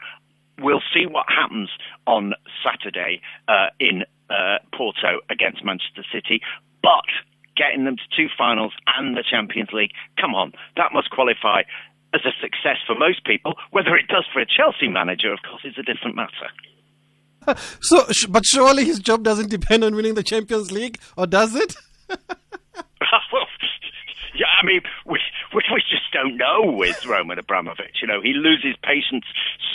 We'll 0.60 0.84
see 0.94 1.06
what 1.08 1.26
happens 1.30 1.70
on 2.06 2.34
Saturday 2.64 3.22
uh, 3.48 3.68
in 3.80 4.04
uh, 4.30 4.60
Porto 4.76 5.22
against 5.30 5.64
Manchester 5.64 6.04
City, 6.14 6.42
but 6.84 7.08
getting 7.56 7.86
them 7.86 7.98
to 7.98 8.08
two 8.16 8.28
finals 8.38 8.74
and 8.98 9.18
the 9.18 9.24
Champions 9.24 9.70
League, 9.74 9.92
come 10.20 10.36
on, 10.36 10.54
that 10.78 10.94
must 10.94 11.10
qualify 11.10 11.64
as 12.14 12.22
a 12.26 12.34
success 12.42 12.78
for 12.86 12.96
most 12.96 13.26
people. 13.26 13.56
Whether 13.72 13.96
it 13.96 14.08
does 14.08 14.26
for 14.32 14.40
a 14.40 14.46
Chelsea 14.46 14.88
manager, 14.88 15.34
of 15.34 15.40
course, 15.44 15.64
is 15.66 15.78
a 15.78 15.84
different 15.84 16.16
matter. 16.16 16.50
So, 17.82 18.06
but 18.30 18.46
surely 18.46 18.86
his 18.86 19.00
job 19.00 19.24
doesn't 19.24 19.50
depend 19.50 19.84
on 19.84 19.96
winning 19.96 20.14
the 20.14 20.24
Champions 20.24 20.72
League, 20.72 21.00
or 21.18 21.26
does 21.26 21.56
it? 21.56 21.76
well, 22.10 23.48
yeah, 24.36 24.48
I 24.62 24.66
mean, 24.66 24.82
we, 25.06 25.20
we, 25.54 25.62
we 25.74 25.82
just 25.90 26.12
don't 26.14 26.38
know 26.38 26.72
with 26.78 27.06
Roman 27.06 27.40
Abramovich. 27.40 27.98
You 28.02 28.08
know, 28.08 28.22
he 28.22 28.34
loses 28.34 28.76
patience 28.84 29.26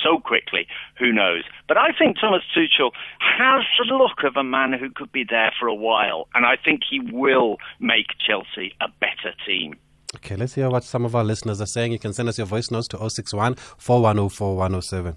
so 0.02 0.18
quickly. 0.18 0.66
Who 0.98 1.12
knows? 1.12 1.42
But 1.68 1.76
I 1.76 1.88
think 1.98 2.16
Thomas 2.20 2.42
Tuchel 2.56 2.90
has 3.18 3.62
the 3.78 3.94
look 3.94 4.24
of 4.24 4.36
a 4.36 4.44
man 4.44 4.72
who 4.72 4.90
could 4.90 5.12
be 5.12 5.24
there 5.28 5.52
for 5.58 5.66
a 5.66 5.74
while, 5.74 6.28
and 6.34 6.46
I 6.46 6.56
think 6.62 6.80
he 6.88 7.00
will 7.00 7.56
make 7.80 8.06
Chelsea 8.26 8.74
a 8.80 8.88
better 9.00 9.34
team. 9.46 9.74
Okay, 10.16 10.36
let's 10.36 10.54
hear 10.54 10.70
what 10.70 10.84
some 10.84 11.04
of 11.04 11.16
our 11.16 11.24
listeners 11.24 11.60
are 11.60 11.66
saying. 11.66 11.92
You 11.92 11.98
can 11.98 12.12
send 12.12 12.28
us 12.28 12.38
your 12.38 12.46
voice 12.46 12.70
notes 12.70 12.88
to 12.88 13.10
061 13.10 13.56
410 13.56 14.56
107. 14.56 15.16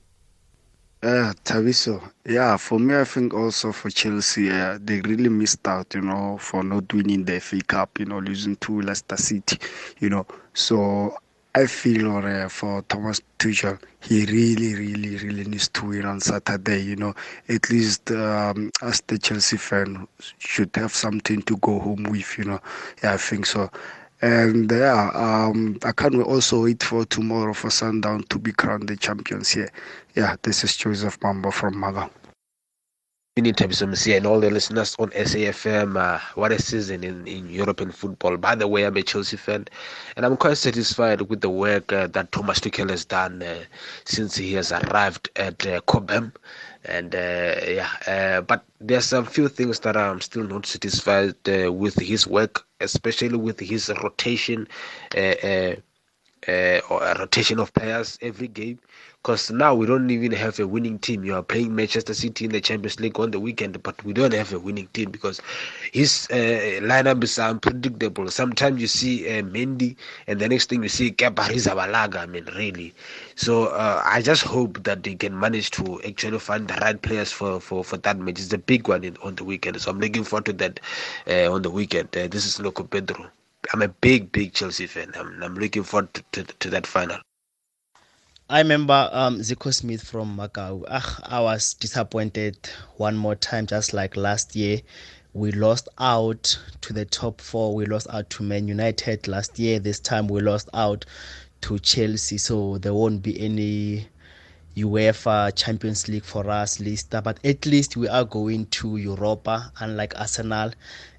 Uh, 1.04 1.32
Taviso, 1.44 2.01
yeah, 2.25 2.58
for 2.58 2.80
me, 2.80 2.96
I 2.96 3.04
think 3.04 3.34
also 3.34 3.72
for 3.72 3.89
Chelsea, 3.92 4.50
uh, 4.50 4.80
they 4.82 5.00
really 5.01 5.30
missed 5.30 5.68
out, 5.68 5.94
you 5.94 6.01
know, 6.01 6.38
for 6.39 6.63
not 6.63 6.92
winning 6.92 7.24
the 7.24 7.36
FA 7.36 7.62
Cup, 7.62 8.00
you 8.00 8.06
know, 8.06 8.18
losing 8.20 8.56
to 8.58 8.82
Leicester 8.82 9.16
City, 9.16 9.60
you 10.00 10.10
know. 10.10 10.25
So 10.56 11.16
I 11.54 11.68
feel 11.68 12.08
or 12.08 12.27
uh, 12.27 12.50
for 12.50 12.82
Thomas 12.82 13.22
Tuchel, 13.38 13.80
he 14.00 14.25
really, 14.25 14.74
really, 14.74 15.18
really 15.18 15.44
needs 15.46 15.68
to 15.70 15.86
win 15.86 16.06
on 16.06 16.20
Saturday. 16.20 16.82
You 16.82 16.96
know, 16.96 17.13
at 17.48 17.70
least 17.70 18.10
um, 18.12 18.72
as 18.82 19.01
the 19.06 19.20
Chelsea 19.20 19.58
fan, 19.58 20.08
should 20.39 20.75
have 20.75 20.94
something 20.96 21.44
to 21.44 21.58
go 21.58 21.80
home 21.80 22.04
with. 22.10 22.38
You 22.39 22.46
know, 22.46 22.60
yeah, 23.04 23.13
I 23.13 23.18
think 23.18 23.46
so. 23.46 23.70
And 24.21 24.71
yeah, 24.71 25.12
um, 25.13 25.77
I 25.83 25.91
can't 25.91 26.15
also 26.15 26.63
wait 26.63 26.81
for 26.81 27.05
tomorrow 27.05 27.53
for 27.53 27.69
Sundown 27.69 28.24
to 28.29 28.39
be 28.39 28.51
crowned 28.51 28.89
the 28.89 28.97
champions 28.97 29.50
here. 29.50 29.69
Yeah, 30.15 30.36
this 30.41 30.63
is 30.63 30.75
Joseph 30.75 31.19
Mambo 31.21 31.51
from 31.51 31.77
Maga. 31.77 32.09
Thabiso 33.38 33.88
Msia 33.88 34.17
and 34.17 34.25
all 34.25 34.39
the 34.39 34.50
listeners 34.50 34.95
on 34.97 35.12
SAFM. 35.12 35.95
Uh, 35.95 36.19
what 36.33 36.51
a 36.51 36.59
season 36.59 37.03
in, 37.03 37.27
in 37.27 37.47
European 37.50 37.91
football. 37.91 38.36
By 38.36 38.55
the 38.55 38.67
way, 38.67 38.83
I'm 38.83 38.97
a 38.97 39.03
Chelsea 39.03 39.38
fan 39.38 39.67
and 40.15 40.25
I'm 40.25 40.38
quite 40.38 40.57
satisfied 40.57 41.21
with 41.21 41.41
the 41.41 41.50
work 41.50 41.93
uh, 41.93 42.07
that 42.07 42.31
Thomas 42.31 42.59
Tuchel 42.59 42.89
has 42.89 43.05
done 43.05 43.43
uh, 43.43 43.59
since 44.05 44.36
he 44.36 44.53
has 44.53 44.71
arrived 44.71 45.29
at 45.36 45.67
uh, 45.67 45.81
Cobham. 45.81 46.33
And 46.88 47.13
uh, 47.15 47.56
yeah, 47.67 47.89
uh, 48.08 48.41
but 48.41 48.63
there's 48.79 49.12
a 49.13 49.24
few 49.25 49.48
things 49.50 49.79
that 49.82 49.98
I'm 49.98 50.22
still 50.22 50.44
not 50.44 50.65
satisfied 50.65 51.36
uh, 51.48 51.72
with 51.72 51.96
his 52.00 52.25
work, 52.27 52.65
especially 52.79 53.38
with 53.38 53.60
his 53.60 53.89
rotation, 54.03 54.67
uh, 55.15 55.74
or 56.89 57.01
rotation 57.20 57.60
of 57.60 57.74
players 57.74 58.17
every 58.22 58.48
game 58.48 58.79
because 59.27 59.51
now 59.51 59.75
we 59.75 59.86
don't 59.86 60.10
even 60.10 60.31
have 60.31 60.57
a 60.57 60.65
winning 60.65 60.98
team. 60.98 61.22
You 61.25 61.36
are 61.36 61.43
playing 61.43 61.75
Manchester 61.75 62.13
City 62.13 62.46
in 62.46 62.51
the 62.53 62.62
Champions 62.62 62.98
League 63.01 63.19
on 63.19 63.31
the 63.31 63.41
weekend, 63.41 63.84
but 63.84 64.01
we 64.05 64.13
don't 64.13 64.34
have 64.34 64.53
a 64.53 64.60
winning 64.60 64.88
team 64.93 65.12
because 65.12 65.41
his 65.91 66.29
uh, 66.31 66.79
lineup 66.81 67.22
is 67.22 67.38
unpredictable. 67.38 68.29
Sometimes 68.29 68.79
you 68.79 68.88
see 68.88 69.27
uh, 69.27 69.41
Mendy, 69.41 69.98
and 70.27 70.39
the 70.39 70.48
next 70.48 70.69
thing 70.69 70.81
you 70.81 70.88
see 70.88 71.12
Kepa 71.12 71.43
Arrizabalaga. 71.50 72.19
I 72.19 72.25
mean, 72.25 72.46
really. 72.55 72.93
So 73.36 73.65
uh, 73.65 74.01
I 74.05 74.22
just 74.22 74.43
hope 74.43 74.81
that 74.84 75.03
they 75.03 75.15
can 75.15 75.38
manage 75.38 75.72
to 75.72 76.01
actually 76.07 76.39
find 76.39 76.65
the 76.65 76.75
right 76.75 77.01
players 77.01 77.29
for, 77.29 77.60
for, 77.60 77.84
for 77.84 77.98
that 77.98 78.17
match. 78.17 78.39
It's 78.39 78.53
a 78.53 78.57
big 78.57 78.88
one 78.88 79.03
in, 79.03 79.17
on 79.24 79.36
the 79.36 79.43
weekend, 79.43 79.81
so 79.81 79.91
I'm 79.91 80.00
looking 80.00 80.24
forward 80.24 80.46
to 80.46 80.53
that 80.53 80.79
uh, 81.27 81.51
on 81.51 81.63
the 81.63 81.69
weekend. 81.69 82.15
Uh, 82.15 82.29
this 82.29 82.46
is 82.46 82.62
Loco 82.62 82.86
Pedro. 82.86 83.27
I'm 83.74 83.81
a 83.81 83.89
big, 83.89 84.31
big 84.31 84.53
Chelsea 84.53 84.88
fan. 84.88 85.12
I'm, 85.17 85.43
I'm 85.43 85.55
looking 85.55 85.84
forward 85.84 86.13
to, 86.13 86.24
to, 86.31 86.43
to 86.46 86.69
that 86.69 86.88
final. 86.88 87.17
I 88.50 88.60
remember 88.60 89.10
um, 89.12 89.39
Zico 89.39 89.74
Smith 89.74 90.01
from 90.01 90.38
Macau. 90.38 90.86
Ugh, 90.88 91.22
I 91.25 91.42
was 91.42 91.74
disappointed 91.74 92.58
one 92.96 93.18
more 93.18 93.36
time, 93.36 93.66
just 93.66 93.92
like 93.92 94.16
last 94.16 94.56
year. 94.56 94.80
We 95.34 95.51
lost 95.51 95.89
out 96.00 96.58
to 96.80 96.94
the 96.94 97.04
top 97.04 97.42
four. 97.42 97.75
We 97.75 97.86
lost 97.86 98.08
out 98.10 98.30
to 98.30 98.44
Man 98.44 98.70
United 98.70 99.27
last 99.27 99.60
year. 99.60 99.80
This 99.80 100.00
time 100.00 100.30
we 100.30 100.39
lost 100.39 100.70
out 100.74 101.04
to 101.60 101.77
Chelsea. 101.80 102.38
So 102.38 102.77
there 102.77 102.94
won't 102.94 103.22
be 103.22 103.38
any 103.38 104.08
UEFA 104.77 105.54
Champions 105.54 106.08
League 106.08 106.24
for 106.24 106.50
us, 106.50 106.80
Lister. 106.80 107.20
But 107.20 107.44
at 107.44 107.66
least 107.66 107.98
we 107.98 108.08
are 108.08 108.24
going 108.24 108.68
to 108.68 108.96
Europa, 108.96 109.74
unlike 109.82 110.18
Arsenal. 110.18 110.72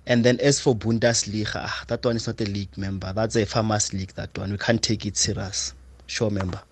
And 0.06 0.24
then 0.24 0.40
as 0.40 0.60
for 0.60 0.74
Bundesliga, 0.74 1.86
that 1.88 2.02
one 2.06 2.16
is 2.16 2.26
not 2.26 2.40
a 2.40 2.44
league 2.44 2.78
member. 2.78 3.12
That's 3.12 3.36
a 3.36 3.44
famous 3.44 3.92
league, 3.92 4.14
that 4.14 4.36
one. 4.38 4.50
We 4.50 4.56
can't 4.56 4.82
take 4.82 5.04
it 5.04 5.18
serious. 5.18 5.74
Sure 6.06 6.30
member. 6.30 6.62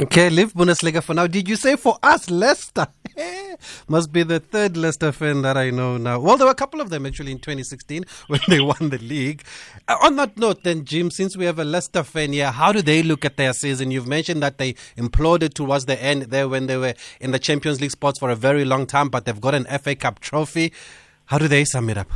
Okay, 0.00 0.30
leave 0.30 0.52
Bundesliga 0.52 1.02
for 1.02 1.12
now. 1.12 1.26
Did 1.26 1.48
you 1.48 1.56
say 1.56 1.74
for 1.74 1.98
us, 2.04 2.30
Leicester? 2.30 2.86
Must 3.88 4.12
be 4.12 4.22
the 4.22 4.38
third 4.38 4.76
Leicester 4.76 5.10
fan 5.10 5.42
that 5.42 5.56
I 5.56 5.70
know 5.70 5.96
now. 5.96 6.20
Well, 6.20 6.36
there 6.36 6.46
were 6.46 6.52
a 6.52 6.54
couple 6.54 6.80
of 6.80 6.88
them 6.88 7.04
actually 7.04 7.32
in 7.32 7.40
2016 7.40 8.04
when 8.28 8.38
they 8.46 8.60
won 8.60 8.90
the 8.90 8.98
league. 8.98 9.42
Uh, 9.88 9.96
on 10.00 10.14
that 10.14 10.36
note, 10.36 10.62
then, 10.62 10.84
Jim, 10.84 11.10
since 11.10 11.36
we 11.36 11.46
have 11.46 11.58
a 11.58 11.64
Leicester 11.64 12.04
fan 12.04 12.32
here, 12.32 12.52
how 12.52 12.70
do 12.70 12.80
they 12.80 13.02
look 13.02 13.24
at 13.24 13.36
their 13.36 13.52
season? 13.52 13.90
You've 13.90 14.06
mentioned 14.06 14.40
that 14.40 14.58
they 14.58 14.74
imploded 14.96 15.54
towards 15.54 15.86
the 15.86 16.00
end 16.00 16.22
there 16.30 16.48
when 16.48 16.68
they 16.68 16.76
were 16.76 16.94
in 17.20 17.32
the 17.32 17.40
Champions 17.40 17.80
League 17.80 17.90
spots 17.90 18.20
for 18.20 18.30
a 18.30 18.36
very 18.36 18.64
long 18.64 18.86
time, 18.86 19.08
but 19.08 19.24
they've 19.24 19.40
got 19.40 19.56
an 19.56 19.64
FA 19.80 19.96
Cup 19.96 20.20
trophy. 20.20 20.72
How 21.24 21.38
do 21.38 21.48
they 21.48 21.64
sum 21.64 21.90
it 21.90 21.98
up? 21.98 22.08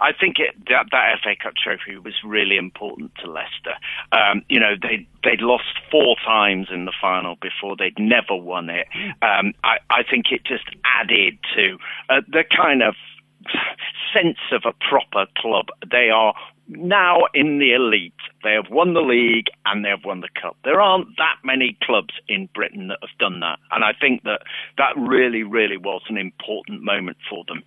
I 0.00 0.12
think 0.12 0.38
it, 0.38 0.54
that, 0.68 0.86
that 0.92 1.18
FA 1.22 1.34
Cup 1.40 1.54
trophy 1.56 1.98
was 1.98 2.14
really 2.24 2.56
important 2.56 3.12
to 3.16 3.30
Leicester. 3.30 3.74
Um, 4.12 4.42
you 4.48 4.60
know, 4.60 4.74
they 4.80 5.06
they'd 5.24 5.40
lost 5.40 5.64
four 5.90 6.16
times 6.24 6.68
in 6.72 6.84
the 6.84 6.92
final 7.00 7.36
before; 7.36 7.76
they'd 7.76 7.98
never 7.98 8.36
won 8.36 8.70
it. 8.70 8.86
Um, 9.22 9.54
I, 9.64 9.78
I 9.90 10.02
think 10.08 10.26
it 10.30 10.44
just 10.44 10.64
added 10.84 11.38
to 11.56 11.78
uh, 12.08 12.20
the 12.28 12.44
kind 12.44 12.82
of 12.82 12.94
sense 14.14 14.38
of 14.52 14.62
a 14.64 14.72
proper 14.88 15.26
club. 15.36 15.66
They 15.90 16.10
are 16.10 16.34
now 16.68 17.22
in 17.34 17.58
the 17.58 17.72
elite. 17.72 18.12
They 18.44 18.52
have 18.52 18.70
won 18.70 18.94
the 18.94 19.00
league 19.00 19.46
and 19.66 19.84
they 19.84 19.88
have 19.88 20.04
won 20.04 20.20
the 20.20 20.28
cup. 20.40 20.56
There 20.64 20.80
aren't 20.80 21.16
that 21.16 21.36
many 21.42 21.76
clubs 21.82 22.14
in 22.28 22.48
Britain 22.54 22.88
that 22.88 22.98
have 23.00 23.18
done 23.18 23.40
that. 23.40 23.58
And 23.72 23.84
I 23.84 23.92
think 23.98 24.22
that 24.24 24.42
that 24.76 24.96
really, 24.96 25.42
really 25.42 25.76
was 25.76 26.02
an 26.08 26.16
important 26.16 26.82
moment 26.82 27.16
for 27.28 27.44
them. 27.48 27.62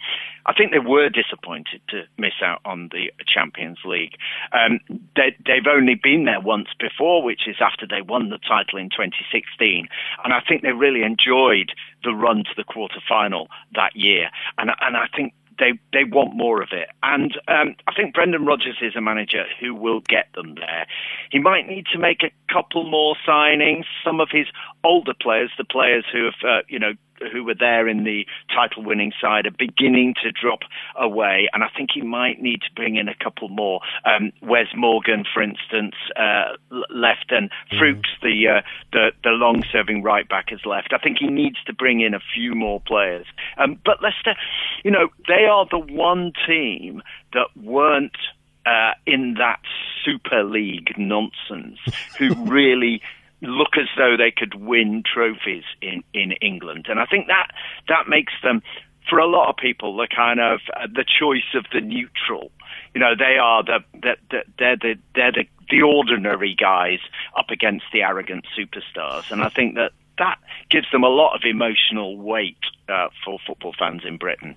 I 0.45 0.53
think 0.53 0.71
they 0.71 0.79
were 0.79 1.09
disappointed 1.09 1.81
to 1.89 2.03
miss 2.17 2.41
out 2.43 2.61
on 2.63 2.89
the 2.91 3.11
Champions 3.27 3.79
League. 3.85 4.15
Um, 4.53 4.79
they, 5.15 5.35
they've 5.45 5.67
only 5.67 5.95
been 5.95 6.25
there 6.25 6.39
once 6.39 6.69
before, 6.79 7.23
which 7.23 7.47
is 7.47 7.57
after 7.59 7.85
they 7.87 8.01
won 8.01 8.29
the 8.29 8.39
title 8.39 8.79
in 8.79 8.89
2016. 8.89 9.87
And 10.23 10.33
I 10.33 10.41
think 10.47 10.61
they 10.61 10.71
really 10.71 11.03
enjoyed 11.03 11.71
the 12.03 12.13
run 12.13 12.43
to 12.43 12.51
the 12.55 12.63
quarter 12.63 13.01
final 13.07 13.47
that 13.75 13.95
year. 13.95 14.29
And, 14.57 14.71
and 14.81 14.95
I 14.97 15.07
think 15.15 15.33
they 15.61 15.79
they 15.93 16.03
want 16.03 16.35
more 16.35 16.61
of 16.61 16.69
it. 16.73 16.89
And 17.03 17.39
um, 17.47 17.75
I 17.87 17.93
think 17.95 18.13
Brendan 18.13 18.45
Rodgers 18.45 18.77
is 18.81 18.95
a 18.95 19.01
manager 19.01 19.45
who 19.59 19.73
will 19.73 20.01
get 20.01 20.27
them 20.33 20.55
there. 20.55 20.87
He 21.31 21.39
might 21.39 21.67
need 21.67 21.85
to 21.93 21.99
make 21.99 22.23
a 22.23 22.31
couple 22.51 22.89
more 22.89 23.15
signings. 23.25 23.85
Some 24.03 24.19
of 24.19 24.29
his 24.31 24.47
older 24.83 25.13
players, 25.13 25.51
the 25.57 25.63
players 25.63 26.03
who 26.11 26.25
have 26.25 26.33
uh, 26.43 26.61
you 26.67 26.79
know 26.79 26.93
who 27.31 27.43
were 27.43 27.55
there 27.57 27.87
in 27.87 28.03
the 28.03 28.25
title 28.53 28.83
winning 28.83 29.11
side 29.21 29.45
are 29.45 29.51
beginning 29.51 30.15
to 30.23 30.31
drop 30.31 30.59
away. 30.95 31.49
And 31.53 31.63
I 31.63 31.67
think 31.75 31.89
he 31.93 32.01
might 32.01 32.41
need 32.41 32.61
to 32.61 32.73
bring 32.75 32.95
in 32.95 33.07
a 33.07 33.15
couple 33.15 33.49
more. 33.49 33.81
Um, 34.05 34.31
Wes 34.41 34.67
Morgan, 34.75 35.25
for 35.33 35.41
instance, 35.41 35.95
uh, 36.15 36.57
left, 36.89 37.31
and 37.31 37.49
mm. 37.71 37.79
Fuchs, 37.79 38.09
the, 38.21 38.47
uh, 38.47 38.61
the, 38.91 39.11
the 39.23 39.31
long 39.31 39.63
serving 39.71 40.03
right 40.03 40.27
back, 40.27 40.49
has 40.49 40.65
left. 40.65 40.93
I 40.93 40.97
think 40.97 41.17
he 41.19 41.27
needs 41.27 41.57
to 41.65 41.73
bring 41.73 42.01
in 42.01 42.13
a 42.13 42.21
few 42.33 42.55
more 42.55 42.81
players. 42.81 43.25
Um, 43.57 43.79
but 43.83 44.01
Leicester, 44.01 44.35
you 44.83 44.91
know, 44.91 45.09
they 45.27 45.45
are 45.45 45.65
the 45.69 45.79
one 45.79 46.33
team 46.47 47.01
that 47.33 47.47
weren't. 47.55 48.17
Uh, 48.63 48.91
in 49.07 49.33
that 49.39 49.59
Super 50.05 50.43
League 50.43 50.93
nonsense, 50.95 51.79
who 52.19 52.35
really 52.45 53.01
look 53.41 53.77
as 53.77 53.87
though 53.97 54.15
they 54.17 54.31
could 54.31 54.55
win 54.55 55.03
trophies 55.03 55.63
in, 55.81 56.03
in 56.13 56.33
England. 56.33 56.87
And 56.89 56.99
I 56.99 57.05
think 57.05 57.27
that 57.27 57.51
that 57.87 58.07
makes 58.07 58.33
them, 58.43 58.61
for 59.09 59.19
a 59.19 59.27
lot 59.27 59.49
of 59.49 59.57
people, 59.57 59.95
the 59.97 60.07
kind 60.07 60.39
of 60.39 60.59
uh, 60.75 60.87
the 60.87 61.05
choice 61.05 61.55
of 61.55 61.65
the 61.73 61.81
neutral. 61.81 62.51
You 62.93 63.01
know, 63.01 63.15
they 63.17 63.37
are 63.41 63.63
the, 63.63 63.79
the, 63.93 64.15
the 64.29 64.43
they're 64.59 64.77
the 64.77 64.95
they're 65.15 65.31
the, 65.31 65.45
the 65.69 65.81
ordinary 65.81 66.55
guys 66.59 66.99
up 67.37 67.49
against 67.49 67.85
the 67.93 68.01
arrogant 68.01 68.45
superstars, 68.57 69.31
and 69.31 69.41
I 69.41 69.49
think 69.49 69.75
that 69.75 69.91
that 70.17 70.37
gives 70.69 70.87
them 70.91 71.03
a 71.03 71.09
lot 71.09 71.35
of 71.35 71.41
emotional 71.45 72.17
weight 72.17 72.57
uh, 72.89 73.07
for 73.25 73.39
football 73.47 73.73
fans 73.77 74.03
in 74.05 74.17
Britain. 74.17 74.55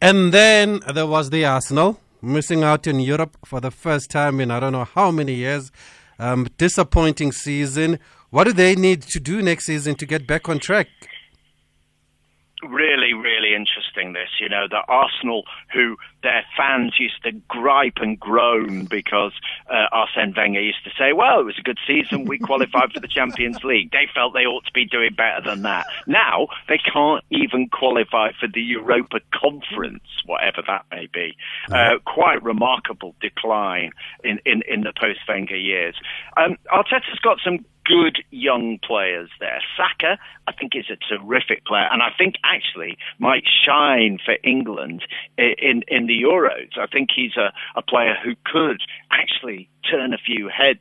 And 0.00 0.32
then 0.32 0.80
there 0.92 1.06
was 1.06 1.30
the 1.30 1.44
Arsenal 1.44 2.00
missing 2.22 2.62
out 2.64 2.86
in 2.86 3.00
Europe 3.00 3.36
for 3.44 3.60
the 3.60 3.70
first 3.70 4.10
time 4.10 4.40
in 4.40 4.50
I 4.50 4.60
don't 4.60 4.72
know 4.72 4.84
how 4.84 5.10
many 5.10 5.34
years. 5.34 5.70
Um, 6.18 6.48
disappointing 6.56 7.32
season. 7.32 7.98
What 8.30 8.44
do 8.44 8.52
they 8.52 8.74
need 8.74 9.02
to 9.02 9.20
do 9.20 9.42
next 9.42 9.66
season 9.66 9.94
to 9.96 10.06
get 10.06 10.26
back 10.26 10.48
on 10.48 10.58
track? 10.58 10.88
really, 12.68 13.12
really 13.14 13.54
interesting. 13.54 14.12
This, 14.12 14.28
you 14.40 14.48
know, 14.48 14.66
the 14.68 14.82
Arsenal, 14.88 15.44
who 15.72 15.96
their 16.24 16.44
fans 16.56 16.94
used 16.98 17.22
to 17.22 17.32
gripe 17.46 17.98
and 17.98 18.18
groan 18.18 18.86
because 18.86 19.32
uh, 19.70 19.86
Arsene 19.92 20.34
Wenger 20.36 20.60
used 20.60 20.82
to 20.84 20.90
say, 20.98 21.12
"Well, 21.12 21.38
it 21.38 21.44
was 21.44 21.58
a 21.58 21.62
good 21.62 21.78
season. 21.86 22.24
We 22.24 22.38
qualified 22.38 22.92
for 22.92 22.98
the 22.98 23.08
Champions 23.08 23.62
League." 23.62 23.92
They 23.92 24.08
felt 24.12 24.34
they 24.34 24.46
ought 24.46 24.64
to 24.64 24.72
be 24.72 24.86
doing 24.86 25.14
better 25.14 25.40
than 25.44 25.62
that. 25.62 25.86
Now 26.08 26.48
they 26.68 26.78
can't 26.78 27.22
even 27.30 27.68
qualify 27.68 28.32
for 28.40 28.48
the 28.52 28.62
Europa 28.62 29.20
Conference, 29.32 30.02
whatever 30.26 30.62
that 30.66 30.86
may 30.90 31.06
be. 31.12 31.36
Uh, 31.70 31.98
quite 32.04 32.42
remarkable 32.42 33.14
decline 33.20 33.92
in 34.24 34.40
in, 34.44 34.62
in 34.66 34.80
the 34.80 34.92
post 34.98 35.20
Wenger 35.28 35.56
years. 35.56 35.94
Um, 36.36 36.56
Arteta's 36.72 37.20
got 37.22 37.38
some 37.44 37.64
good 37.84 38.18
young 38.30 38.78
players 38.82 39.28
there. 39.40 39.60
Saka, 39.76 40.18
I 40.46 40.52
think, 40.52 40.72
is 40.74 40.86
a 40.90 40.96
terrific 40.96 41.64
player, 41.64 41.86
and 41.90 42.02
I 42.02 42.08
think 42.16 42.36
actually 42.42 42.96
might 43.18 43.44
shine 43.66 44.18
for 44.24 44.36
England 44.42 45.02
in 45.36 45.82
in 45.88 46.06
the 46.06 46.13
Euros. 46.22 46.78
I 46.78 46.86
think 46.86 47.10
he's 47.14 47.36
a, 47.36 47.52
a 47.76 47.82
player 47.82 48.16
who 48.22 48.34
could 48.44 48.80
actually 49.14 49.68
turn 49.90 50.12
a 50.12 50.18
few 50.18 50.48
heads 50.48 50.80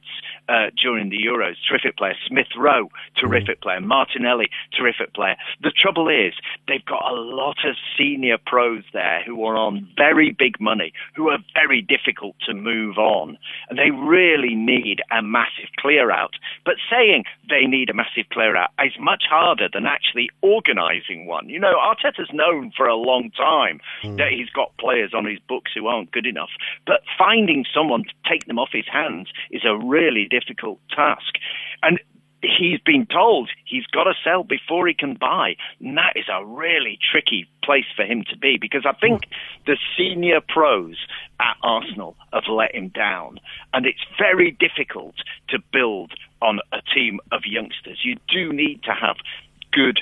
uh, 0.50 0.70
during 0.82 1.10
the 1.10 1.18
Euros. 1.18 1.56
Terrific 1.68 1.98
player. 1.98 2.16
Smith 2.28 2.48
Rowe, 2.58 2.90
terrific 3.18 3.62
player. 3.62 3.80
Martinelli, 3.80 4.50
terrific 4.78 5.13
player. 5.13 5.36
The 5.62 5.72
trouble 5.72 6.10
is, 6.10 6.34
they've 6.68 6.86
got 6.86 7.04
a 7.10 7.16
lot 7.16 7.58
of 7.66 7.75
senior 7.98 8.38
pros 8.46 8.84
there 8.94 9.24
who 9.25 9.44
are 9.46 9.56
on 9.56 9.88
very 9.98 10.32
big 10.32 10.60
money, 10.60 10.94
who 11.16 11.30
are 11.30 11.40
very 11.54 11.82
difficult 11.82 12.36
to 12.48 12.54
move 12.54 12.98
on. 12.98 13.38
And 13.70 13.78
they 13.78 13.92
really 13.92 14.56
need 14.56 15.02
a 15.12 15.22
massive 15.22 15.70
clear 15.80 16.12
out. 16.12 16.34
But 16.66 16.75
saying 16.90 17.24
they 17.50 17.66
need 17.66 17.90
a 17.90 17.94
massive 17.94 18.30
clear 18.32 18.56
out 18.56 18.70
is 18.84 18.94
much 19.00 19.24
harder 19.30 19.70
than 19.72 19.86
actually 19.86 20.30
organising 20.42 21.25
one. 21.25 21.50
You 21.50 21.60
know, 21.60 21.75
Arteta's 21.75 22.30
known 22.34 22.72
for 22.75 22.88
a 22.88 22.96
long 22.96 23.32
time 23.32 23.80
mm. 24.04 24.18
that 24.18 24.32
he's 24.32 24.50
got 24.50 24.75
players 24.78 25.13
on 25.13 25.25
his 25.25 25.40
books 25.48 25.72
who 25.74 25.88
aren't 25.88 26.12
good 26.12 26.25
enough. 26.25 26.50
But 26.86 27.02
finding 27.18 27.66
someone 27.74 28.04
to 28.04 28.13
take 28.30 28.46
them 28.46 28.60
off 28.60 28.70
his 28.72 28.88
hands 28.92 29.30
is 29.51 29.63
a 29.65 29.77
really 29.77 30.27
difficult 30.30 30.80
task. 30.96 31.36
And 31.82 32.00
he's 32.44 32.80
been 32.82 33.06
told 33.06 33.50
he's 33.65 33.86
got 33.88 34.03
to 34.03 34.13
sell 34.24 34.44
before 34.44 34.88
he 34.88 34.94
can 34.94 35.15
buy. 35.15 35.56
And 35.80 35.98
that 35.98 36.13
is 36.15 36.25
a 36.32 36.46
really 36.46 37.00
tricky 37.12 37.48
place 37.63 37.86
for 37.96 38.03
him 38.03 38.24
to 38.30 38.38
be 38.38 38.58
because 38.60 38.86
I 38.86 38.94
think 38.94 39.24
the 39.65 39.77
senior 39.98 40.42
pros 40.42 40.96
at 41.39 41.56
Arsenal 41.63 42.15
have 42.34 42.44
let 42.50 42.75
him 42.75 42.89
down. 42.89 43.39
And 43.74 43.86
it's 43.86 44.03
very 44.18 44.51
difficult 44.51 45.15
to 45.50 45.60
build 45.72 46.12
on 46.42 46.60
a 46.72 46.82
team 46.94 47.20
of 47.32 47.42
youngsters. 47.46 48.00
You 48.03 48.18
do 48.27 48.51
need 48.51 48.84
to 48.84 48.92
have 48.92 49.15
good 49.72 50.00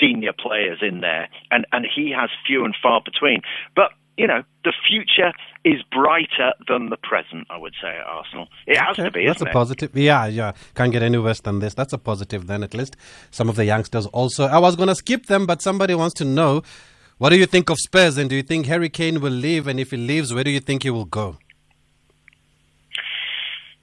senior 0.00 0.32
players 0.32 0.78
in 0.82 1.00
there, 1.00 1.28
and, 1.50 1.66
and 1.72 1.86
he 1.86 2.10
has 2.10 2.30
few 2.46 2.64
and 2.64 2.74
far 2.80 3.00
between. 3.04 3.42
But 3.74 3.92
you 4.16 4.26
know, 4.26 4.42
the 4.64 4.72
future 4.88 5.32
is 5.64 5.82
brighter 5.90 6.52
than 6.68 6.90
the 6.90 6.96
present, 6.96 7.46
I 7.50 7.56
would 7.56 7.74
say, 7.80 7.88
at 7.88 8.06
Arsenal. 8.06 8.48
It 8.66 8.76
has 8.76 8.98
okay. 8.98 9.04
to 9.04 9.10
be. 9.10 9.26
That's 9.26 9.42
a 9.42 9.46
it? 9.46 9.52
positive. 9.52 9.96
Yeah, 9.96 10.26
yeah. 10.26 10.52
Can't 10.74 10.92
get 10.92 11.02
any 11.02 11.18
worse 11.18 11.40
than 11.40 11.60
this. 11.60 11.74
That's 11.74 11.92
a 11.92 11.98
positive, 11.98 12.46
then, 12.46 12.62
at 12.62 12.74
least. 12.74 12.96
Some 13.30 13.48
of 13.48 13.56
the 13.56 13.64
youngsters 13.64 14.06
also. 14.06 14.44
I 14.44 14.58
was 14.58 14.76
going 14.76 14.88
to 14.88 14.94
skip 14.94 15.26
them, 15.26 15.46
but 15.46 15.62
somebody 15.62 15.94
wants 15.94 16.14
to 16.14 16.24
know 16.24 16.62
what 17.18 17.30
do 17.30 17.36
you 17.36 17.46
think 17.46 17.70
of 17.70 17.78
Spurs, 17.78 18.16
and 18.18 18.28
do 18.28 18.34
you 18.34 18.42
think 18.42 18.66
Harry 18.66 18.88
Kane 18.88 19.20
will 19.20 19.32
leave? 19.32 19.68
And 19.68 19.78
if 19.78 19.92
he 19.92 19.96
leaves, 19.96 20.34
where 20.34 20.42
do 20.42 20.50
you 20.50 20.60
think 20.60 20.82
he 20.82 20.90
will 20.90 21.04
go? 21.04 21.38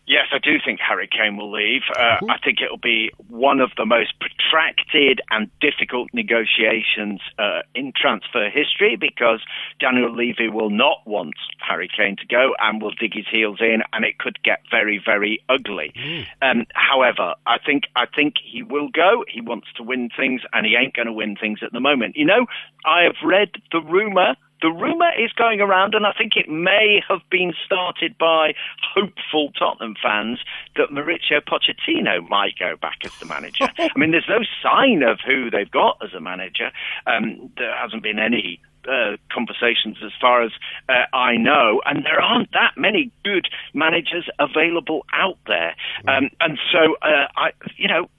Yes, 0.10 0.26
I 0.34 0.40
do 0.40 0.58
think 0.66 0.80
Harry 0.80 1.08
Kane 1.08 1.38
will 1.38 1.52
leave. 1.52 1.84
Uh, 1.96 2.00
mm-hmm. 2.00 2.32
I 2.32 2.40
think 2.44 2.62
it'll 2.66 2.78
be 2.82 3.12
one 3.28 3.60
of 3.60 3.70
the 3.78 3.86
most 3.86 4.14
protracted 4.20 5.22
and 5.30 5.52
difficult 5.62 6.10
negotiations 6.14 7.22
uh, 7.38 7.62
in 7.76 7.94
transfer 7.96 8.50
history 8.50 8.98
because 9.00 9.40
Daniel 9.80 10.12
Levy 10.12 10.50
will 10.50 10.72
not 10.72 11.06
want 11.06 11.36
Harry 11.60 11.88
Kane 11.96 12.16
to 12.16 12.26
go 12.26 12.56
and 12.58 12.82
will 12.82 12.94
dig 13.00 13.14
his 13.14 13.28
heels 13.32 13.60
in, 13.62 13.84
and 13.94 14.04
it 14.04 14.18
could 14.18 14.42
get 14.42 14.62
very, 14.72 15.00
very 15.04 15.44
ugly. 15.48 15.94
Mm. 15.96 16.26
Um, 16.42 16.66
however, 16.74 17.36
I 17.46 17.60
think 17.64 17.84
I 17.96 18.08
think 18.08 18.34
he 18.44 18.64
will 18.64 18.90
go. 18.90 19.24
He 19.32 19.42
wants 19.42 19.68
to 19.78 19.84
win 19.84 20.10
things, 20.18 20.42
and 20.54 20.66
he 20.66 20.76
ain't 20.76 20.96
going 20.96 21.06
to 21.06 21.14
win 21.14 21.36
things 21.36 21.60
at 21.62 21.72
the 21.72 21.80
moment. 21.80 22.18
You 22.18 22.26
know, 22.26 22.48
I 22.84 23.04
have 23.04 23.18
read 23.24 23.50
the 23.72 23.82
rumor 23.82 24.34
the 24.62 24.70
rumour 24.70 25.12
is 25.18 25.32
going 25.34 25.62
around, 25.62 25.96
and 25.96 26.06
I 26.06 26.12
think 26.18 26.34
it 26.36 26.50
may 26.50 27.02
have 27.08 27.22
been 27.30 27.54
started 27.66 28.18
by 28.18 28.54
hopeful 28.94 29.52
Tottenham 29.58 29.96
fans 30.02 30.40
that 30.76 30.90
Mauricio 30.90 31.42
Pochettino 31.42 32.28
might 32.28 32.58
go 32.60 32.76
back 32.76 33.00
as 33.06 33.16
the 33.20 33.26
manager. 33.26 33.70
I 33.80 33.92
mean, 33.96 34.12
there's 34.12 34.30
no 34.30 34.44
sign 34.62 35.04
of 35.04 35.20
who 35.26 35.50
they've 35.50 35.70
got 35.70 35.98
as 36.04 36.14
a 36.14 36.20
manager. 36.20 36.72
Um, 37.08 37.52
there 37.58 37.76
hasn't 37.76 38.04
been 38.04 38.20
any 38.20 38.62
uh, 38.88 39.18
conversations 39.32 39.98
as 40.04 40.12
far 40.20 40.44
as 40.44 40.52
uh, 40.88 41.16
I 41.16 41.38
know, 41.38 41.82
and 41.86 42.04
there 42.06 42.22
aren't 42.22 42.52
that 42.52 42.74
many 42.78 43.12
good 43.24 43.48
managers 43.74 44.30
available 44.40 45.06
out 45.14 45.38
there. 45.48 45.76
Um, 46.08 46.30
and 46.40 46.58
so, 46.72 46.96
uh, 47.02 47.28
I, 47.36 47.52
you 47.78 47.88
know, 47.88 48.10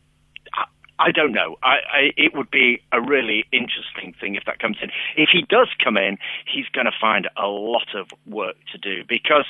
I 1.01 1.13
don't 1.13 1.33
know. 1.33 1.57
I, 1.63 1.77
I, 1.91 2.01
it 2.19 2.35
would 2.35 2.51
be 2.51 2.83
a 2.93 3.01
really 3.01 3.47
interesting 3.53 4.15
thing 4.21 4.35
if 4.35 4.45
that 4.45 4.59
comes 4.59 4.77
in. 4.83 4.91
If 5.17 5.31
he 5.33 5.43
does 5.49 5.69
come 5.83 5.97
in, 5.97 6.19
he's 6.45 6.67
going 6.75 6.85
to 6.85 6.93
find 7.01 7.27
a 7.39 7.47
lot 7.47 7.95
of 7.95 8.09
work 8.27 8.57
to 8.73 8.79
do 8.79 9.03
because 9.09 9.47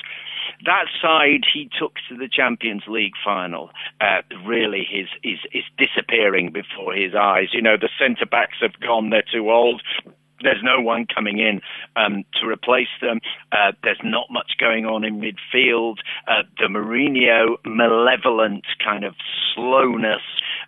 that 0.65 0.85
side 1.01 1.43
he 1.53 1.69
took 1.77 1.95
to 2.07 2.15
the 2.15 2.29
Champions 2.29 2.83
League 2.87 3.15
final 3.23 3.69
uh, 3.99 4.21
really 4.45 4.87
is, 4.93 5.09
is 5.23 5.39
is 5.53 5.63
disappearing 5.77 6.51
before 6.53 6.93
his 6.93 7.13
eyes. 7.15 7.49
You 7.51 7.61
know, 7.61 7.75
the 7.75 7.89
centre 7.99 8.25
backs 8.25 8.57
have 8.61 8.79
gone; 8.79 9.09
they're 9.09 9.23
too 9.29 9.51
old. 9.51 9.81
There's 10.43 10.63
no 10.63 10.81
one 10.81 11.05
coming 11.05 11.37
in 11.37 11.61
um, 11.95 12.23
to 12.41 12.47
replace 12.47 12.89
them. 12.99 13.19
Uh, 13.51 13.73
there's 13.83 14.01
not 14.03 14.27
much 14.31 14.53
going 14.59 14.85
on 14.85 15.03
in 15.03 15.21
midfield. 15.21 15.97
Uh, 16.27 16.43
the 16.57 16.65
Mourinho 16.65 17.57
malevolent 17.63 18.65
kind 18.83 19.03
of 19.03 19.13
slowness 19.53 20.21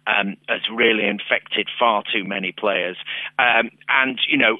um, 0.07 0.35
has 0.47 0.61
really 0.73 1.05
infected 1.07 1.69
far 1.79 2.03
too 2.13 2.23
many 2.23 2.51
players. 2.51 2.97
Um, 3.39 3.69
and 3.89 4.19
you 4.29 4.37
know, 4.37 4.57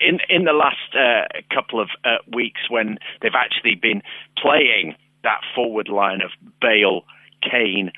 in 0.00 0.18
in 0.28 0.44
the 0.44 0.52
last 0.52 0.94
uh, 0.94 1.26
couple 1.54 1.80
of 1.80 1.88
uh, 2.04 2.18
weeks 2.32 2.60
when 2.68 2.98
they've 3.22 3.32
actually 3.34 3.74
been 3.74 4.02
playing 4.40 4.94
that 5.22 5.40
forward 5.54 5.88
line 5.88 6.22
of 6.22 6.30
Bale, 6.60 7.02
Kane, 7.42 7.92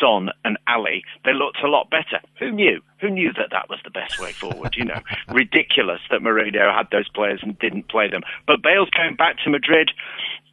Son 0.00 0.30
and 0.44 0.58
Alli, 0.66 1.04
they 1.24 1.32
looked 1.32 1.58
a 1.62 1.68
lot 1.68 1.90
better. 1.90 2.20
Who 2.38 2.50
knew? 2.50 2.80
Who 3.00 3.10
knew 3.10 3.32
that 3.34 3.50
that 3.50 3.68
was 3.68 3.78
the 3.84 3.90
best 3.90 4.18
way 4.20 4.32
forward? 4.32 4.74
You 4.76 4.84
know, 4.84 5.00
ridiculous 5.28 6.00
that 6.10 6.20
Mourinho 6.20 6.74
had 6.74 6.88
those 6.90 7.08
players 7.08 7.40
and 7.42 7.58
didn't 7.58 7.88
play 7.88 8.08
them. 8.08 8.22
But 8.46 8.62
Bale's 8.62 8.90
coming 8.96 9.16
back 9.16 9.36
to 9.44 9.50
Madrid, 9.50 9.90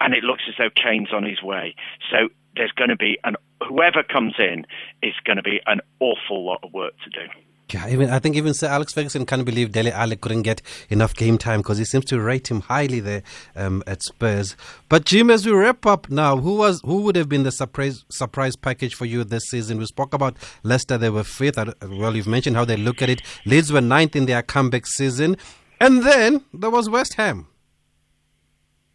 and 0.02 0.14
it 0.14 0.24
looks 0.24 0.44
as 0.48 0.56
though 0.58 0.70
Kane's 0.70 1.14
on 1.14 1.24
his 1.24 1.42
way. 1.42 1.76
So 2.12 2.30
there's 2.60 2.72
going 2.74 2.90
to 2.90 2.98
be 2.98 3.18
an 3.24 3.36
whoever 3.68 4.04
comes 4.04 4.34
in 4.38 4.66
is 5.02 5.14
going 5.24 5.38
to 5.38 5.42
be 5.42 5.62
an 5.66 5.80
awful 6.02 6.46
lot 6.46 6.60
of 6.62 6.74
work 6.74 6.94
to 7.06 7.10
do. 7.10 7.26
Yeah, 7.72 7.88
even 7.88 8.10
I 8.10 8.20
think 8.20 8.36
even 8.36 8.54
Sir 8.54 8.68
Alex 8.68 8.94
Ferguson 8.94 9.26
can't 9.26 9.46
believe 9.46 9.72
Dele 9.72 9.92
Alli 9.92 10.18
couldn't 10.18 10.42
get 10.42 10.62
enough 10.90 11.16
game 11.16 11.38
time 11.38 11.62
because 11.62 11.78
he 11.78 11.86
seems 11.86 12.04
to 12.06 12.20
rate 12.20 12.50
him 12.50 12.62
highly 12.62 13.00
there 13.00 13.24
um, 13.56 13.82
at 13.88 14.02
Spurs. 14.04 14.58
But 14.90 15.06
Jim, 15.06 15.30
as 15.30 15.46
we 15.46 15.54
wrap 15.54 15.86
up 15.86 16.10
now, 16.10 16.36
who 16.36 16.56
was 16.56 16.82
who 16.84 17.02
would 17.04 17.16
have 17.16 17.30
been 17.30 17.44
the 17.44 17.52
surprise 17.52 18.04
surprise 18.10 18.56
package 18.56 18.96
for 18.96 19.06
you 19.06 19.24
this 19.24 19.44
season? 19.46 19.78
We 19.78 19.86
spoke 19.86 20.14
about 20.14 20.36
Leicester; 20.64 20.98
they 20.98 21.12
were 21.12 21.24
fifth. 21.24 21.58
Well, 21.82 22.16
you've 22.16 22.28
mentioned 22.28 22.58
how 22.58 22.66
they 22.66 22.78
look 22.78 23.02
at 23.02 23.10
it. 23.10 23.22
Leeds 23.46 23.72
were 23.72 23.82
ninth 23.82 24.16
in 24.16 24.26
their 24.26 24.42
comeback 24.42 24.86
season, 24.86 25.38
and 25.80 26.04
then 26.04 26.44
there 26.54 26.72
was 26.72 26.90
West 26.90 27.14
Ham. 27.14 27.48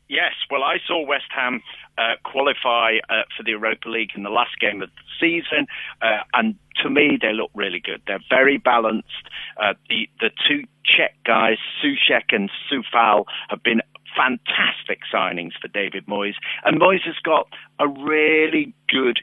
Yes, 0.08 0.32
well, 0.50 0.62
I 0.62 0.76
saw 0.86 1.04
West 1.06 1.30
Ham 1.34 1.62
uh, 1.98 2.14
qualify 2.24 2.98
uh, 3.08 3.22
for 3.36 3.42
the 3.42 3.50
Europa 3.50 3.88
League 3.88 4.10
in 4.14 4.22
the 4.22 4.30
last 4.30 4.58
game 4.60 4.82
of 4.82 4.90
the 4.90 5.02
season, 5.20 5.66
uh, 6.02 6.22
and 6.34 6.56
to 6.82 6.90
me, 6.90 7.18
they 7.20 7.32
look 7.32 7.50
really 7.54 7.80
good. 7.80 8.02
They're 8.06 8.24
very 8.28 8.58
balanced. 8.58 9.28
Uh, 9.56 9.74
the 9.88 10.08
the 10.20 10.30
two 10.48 10.64
Czech 10.84 11.16
guys, 11.24 11.58
Souček 11.82 12.30
and 12.34 12.50
Coufal, 12.70 13.24
have 13.48 13.62
been 13.62 13.80
fantastic 14.16 15.00
signings 15.12 15.52
for 15.60 15.68
David 15.68 16.06
Moyes, 16.06 16.34
and 16.64 16.80
Moyes 16.80 17.02
has 17.04 17.16
got 17.24 17.48
a 17.78 17.88
really 17.88 18.74
good 18.88 19.20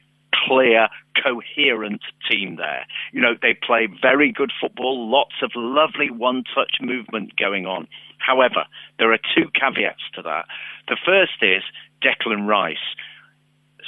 clear, 0.47 0.87
coherent 1.21 2.01
team 2.29 2.55
there. 2.55 2.85
You 3.11 3.21
know, 3.21 3.35
they 3.41 3.53
play 3.53 3.87
very 4.01 4.31
good 4.31 4.51
football, 4.59 5.09
lots 5.09 5.35
of 5.41 5.51
lovely 5.55 6.09
one 6.09 6.43
touch 6.55 6.77
movement 6.81 7.35
going 7.37 7.65
on. 7.65 7.87
However, 8.17 8.65
there 8.99 9.11
are 9.11 9.19
two 9.35 9.49
caveats 9.53 10.03
to 10.15 10.21
that. 10.23 10.45
The 10.87 10.97
first 11.05 11.41
is 11.41 11.63
Declan 12.01 12.47
Rice. 12.47 12.77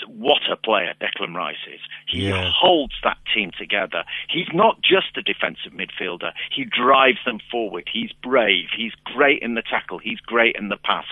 What 0.08 0.42
a 0.52 0.58
player 0.58 0.94
Declan 1.00 1.36
Rice 1.36 1.64
is. 1.72 1.80
He 2.08 2.28
yeah. 2.28 2.50
holds 2.54 2.96
that 3.04 3.18
team 3.34 3.52
together. 3.58 4.04
He's 4.28 4.48
not 4.54 4.82
just 4.82 5.16
a 5.16 5.22
defensive 5.22 5.72
midfielder. 5.72 6.32
He 6.52 6.66
drives 6.66 7.20
them 7.26 7.40
forward. 7.52 7.90
He's 7.92 8.12
brave. 8.24 8.70
He's 8.76 8.94
great 9.06 9.42
in 9.42 9.54
the 9.54 9.62
tackle. 9.62 10.00
He's 10.00 10.20
great 10.20 10.56
in 10.56 10.70
the 10.70 10.78
pass. 10.78 11.06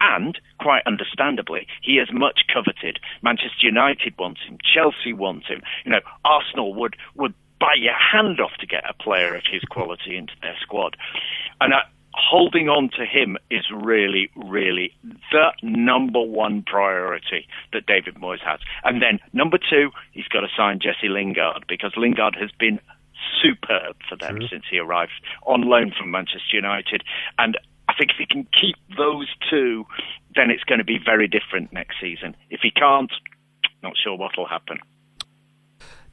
And, 0.00 0.38
quite 0.60 0.82
understandably, 0.84 1.66
he 1.80 1.98
is 1.98 2.08
much 2.12 2.40
coveted. 2.52 2.98
Manchester 3.22 3.62
United 3.62 4.14
wants 4.18 4.40
him. 4.46 4.58
Chelsea 4.62 5.12
wants 5.12 5.46
him. 5.46 5.62
You 5.84 5.92
know, 5.92 6.00
Arsenal 6.24 6.74
would, 6.74 6.96
would 7.14 7.34
bite 7.60 7.78
your 7.78 7.94
hand 7.94 8.40
off 8.40 8.52
to 8.58 8.66
get 8.66 8.84
a 8.88 9.00
player 9.02 9.34
of 9.34 9.44
his 9.50 9.62
quality 9.62 10.16
into 10.16 10.34
their 10.42 10.56
squad. 10.60 10.96
And 11.60 11.72
I, 11.72 11.82
holding 12.16 12.68
on 12.68 12.90
to 12.96 13.04
him 13.04 13.36
is 13.50 13.64
really, 13.74 14.30
really 14.36 14.94
the 15.32 15.52
number 15.62 16.20
one 16.20 16.62
priority 16.62 17.46
that 17.72 17.86
David 17.86 18.14
Moyes 18.16 18.40
has. 18.44 18.60
And 18.84 19.02
then 19.02 19.18
number 19.32 19.58
two, 19.58 19.90
he's 20.12 20.28
got 20.28 20.40
to 20.40 20.48
sign 20.56 20.80
Jesse 20.80 21.08
Lingard 21.08 21.64
because 21.68 21.92
Lingard 21.96 22.36
has 22.40 22.50
been 22.58 22.80
superb 23.42 23.96
for 24.08 24.16
them 24.16 24.36
True. 24.36 24.48
since 24.48 24.64
he 24.70 24.78
arrived 24.78 25.12
on 25.46 25.62
loan 25.62 25.92
from 25.96 26.10
Manchester 26.10 26.54
United. 26.54 27.02
And 27.38 27.58
I 27.88 27.94
think 27.98 28.10
if 28.12 28.16
he 28.18 28.26
can 28.26 28.46
keep 28.58 28.76
those 28.96 29.28
two, 29.50 29.86
then 30.34 30.50
it's 30.50 30.64
going 30.64 30.78
to 30.78 30.84
be 30.84 30.98
very 31.04 31.28
different 31.28 31.72
next 31.72 31.96
season. 32.00 32.36
If 32.50 32.60
he 32.62 32.70
can't, 32.70 33.12
not 33.82 33.94
sure 34.02 34.16
what 34.16 34.36
will 34.36 34.48
happen. 34.48 34.78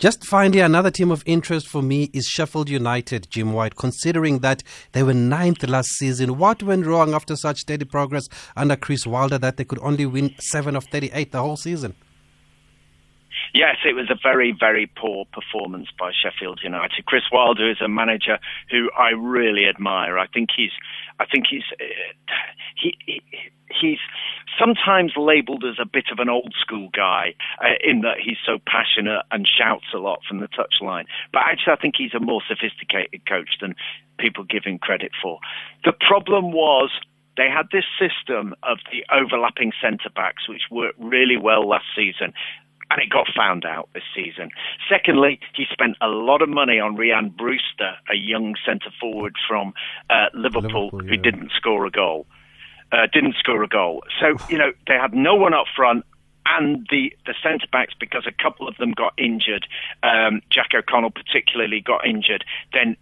Just 0.02 0.26
finally, 0.26 0.62
another 0.62 0.90
team 0.90 1.12
of 1.12 1.22
interest 1.28 1.68
for 1.68 1.84
me 1.84 2.10
is 2.12 2.26
Sheffield 2.26 2.70
United, 2.72 3.28
Jim 3.30 3.54
White, 3.54 3.76
considering 3.76 4.40
that 4.40 4.64
they 4.94 5.04
were 5.04 5.14
ninth 5.14 5.62
last 5.62 5.90
season. 5.90 6.40
What 6.40 6.64
went 6.64 6.88
wrong 6.88 7.14
after 7.14 7.36
such 7.36 7.60
steady 7.60 7.86
progress 7.86 8.28
under 8.58 8.76
Chris 8.76 9.06
Wilder 9.06 9.38
that 9.38 9.58
they 9.58 9.64
could 9.64 9.78
only 9.84 10.08
win 10.08 10.34
7 10.40 10.76
of 10.76 10.86
38 10.86 11.32
the 11.32 11.40
whole 11.40 11.56
season? 11.56 11.94
Yes, 13.54 13.78
it 13.86 13.96
was 13.96 14.10
a 14.10 14.16
very, 14.22 14.56
very 14.58 14.90
poor 14.96 15.26
performance 15.34 15.90
by 16.00 16.12
Sheffield 16.12 16.62
United. 16.64 17.06
Chris 17.06 17.24
Wilder 17.32 17.70
is 17.70 17.82
a 17.82 17.88
manager 17.90 18.40
who 18.70 18.90
I 18.98 19.10
really 19.10 19.66
admire. 19.68 20.18
I 20.18 20.28
think 20.28 20.50
he's, 20.56 20.72
I 21.20 21.26
think 21.26 21.46
he's, 21.50 21.64
uh, 21.80 22.34
he, 22.76 22.98
he 23.06 23.22
he's 23.80 24.00
sometimes 24.60 25.14
labelled 25.16 25.64
as 25.64 25.78
a 25.80 25.86
bit 25.86 26.06
of 26.12 26.20
an 26.20 26.30
old 26.30 26.54
school 26.60 26.90
guy 26.94 27.34
uh, 27.64 27.76
in 27.84 28.02
that 28.02 28.18
he's 28.24 28.38
so 28.46 28.58
passionate 28.68 29.24
and 29.32 29.48
shouts 29.48 29.86
a 29.94 29.98
lot 29.98 30.20
from 30.28 30.40
the 30.40 30.48
touchline. 30.48 31.06
But 31.32 31.44
actually, 31.46 31.74
I 31.74 31.78
think 31.78 31.96
he's 31.98 32.14
a 32.14 32.20
more 32.20 32.42
sophisticated 32.48 33.26
coach 33.28 33.58
than 33.62 33.76
people 34.20 34.44
give 34.44 34.64
him 34.64 34.78
credit 34.78 35.12
for. 35.22 35.40
The 35.84 35.94
problem 35.94 36.52
was 36.52 36.92
they 37.38 37.50
had 37.50 37.68
this 37.72 37.86
system 37.98 38.54
of 38.64 38.80
the 38.92 39.06
overlapping 39.12 39.72
centre 39.82 40.10
backs, 40.14 40.48
which 40.50 40.64
worked 40.70 41.00
really 41.00 41.38
well 41.38 41.68
last 41.68 41.86
season. 41.96 42.34
And 42.92 43.02
it 43.02 43.10
got 43.10 43.28
found 43.36 43.66
out 43.66 43.90
this 43.94 44.04
season. 44.14 44.50
Secondly, 44.88 45.40
he 45.56 45.66
spent 45.72 45.96
a 46.02 46.08
lot 46.08 46.42
of 46.42 46.50
money 46.50 46.80
on 46.80 46.98
Rhian 46.98 47.36
Brewster, 47.36 47.96
a 48.12 48.16
young 48.16 48.54
centre 48.66 48.92
forward 49.00 49.34
from 49.48 49.74
uh, 50.10 50.26
Liverpool, 50.34 50.90
Liverpool 50.92 51.06
yeah. 51.06 51.10
who 51.10 51.18
didn't 51.18 51.52
score 51.58 51.86
a 51.86 51.92
goal 51.92 52.28
uh, 52.92 53.08
didn't 53.12 53.36
score 53.40 53.64
a 53.64 53.68
goal. 53.68 54.04
So, 54.20 54.36
you 54.50 54.58
know, 54.58 54.72
they 54.88 54.96
had 54.96 55.14
no 55.14 55.36
one 55.36 55.54
up 55.54 55.66
front 55.76 56.06
and 56.46 56.86
the, 56.90 57.14
the 57.26 57.34
centre 57.42 57.68
backs, 57.72 57.94
because 58.00 58.26
a 58.28 58.44
couple 58.44 58.68
of 58.68 58.76
them 58.78 58.92
got 58.92 59.14
injured, 59.18 59.68
um, 60.04 60.42
Jack 60.50 60.72
O'Connell 60.76 61.12
particularly 61.12 61.82
got 61.82 62.06
injured, 62.06 62.44
then 62.74 62.98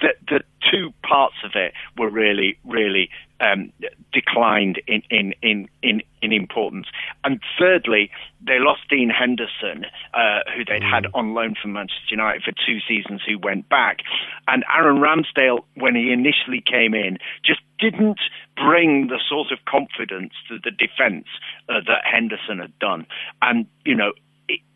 the, 0.00 0.14
the 0.28 0.40
two 0.70 0.92
parts 1.02 1.36
of 1.44 1.52
it 1.54 1.74
were 1.98 2.10
really, 2.10 2.58
really 2.64 3.10
um, 3.42 3.72
declined 4.12 4.80
in, 4.86 5.02
in, 5.10 5.34
in, 5.42 5.68
in, 5.82 6.02
in 6.22 6.32
importance. 6.32 6.86
And 7.24 7.40
thirdly, 7.58 8.10
they 8.46 8.58
lost 8.58 8.82
Dean 8.88 9.10
Henderson, 9.10 9.84
uh, 10.14 10.40
who 10.54 10.64
they'd 10.64 10.82
had 10.82 11.04
mm. 11.04 11.10
on 11.14 11.34
loan 11.34 11.54
from 11.60 11.72
Manchester 11.72 12.10
United 12.10 12.42
for 12.42 12.52
two 12.52 12.78
seasons, 12.88 13.20
who 13.26 13.38
went 13.38 13.68
back. 13.68 13.98
And 14.46 14.64
Aaron 14.74 14.98
Ramsdale, 14.98 15.60
when 15.74 15.94
he 15.94 16.12
initially 16.12 16.62
came 16.64 16.94
in, 16.94 17.18
just 17.44 17.60
didn't 17.78 18.20
bring 18.56 19.08
the 19.08 19.20
sort 19.28 19.50
of 19.50 19.58
confidence 19.66 20.32
to 20.48 20.58
the 20.62 20.70
defence 20.70 21.26
uh, 21.68 21.80
that 21.86 22.04
Henderson 22.04 22.58
had 22.60 22.78
done. 22.78 23.06
And, 23.40 23.66
you 23.84 23.96
know, 23.96 24.12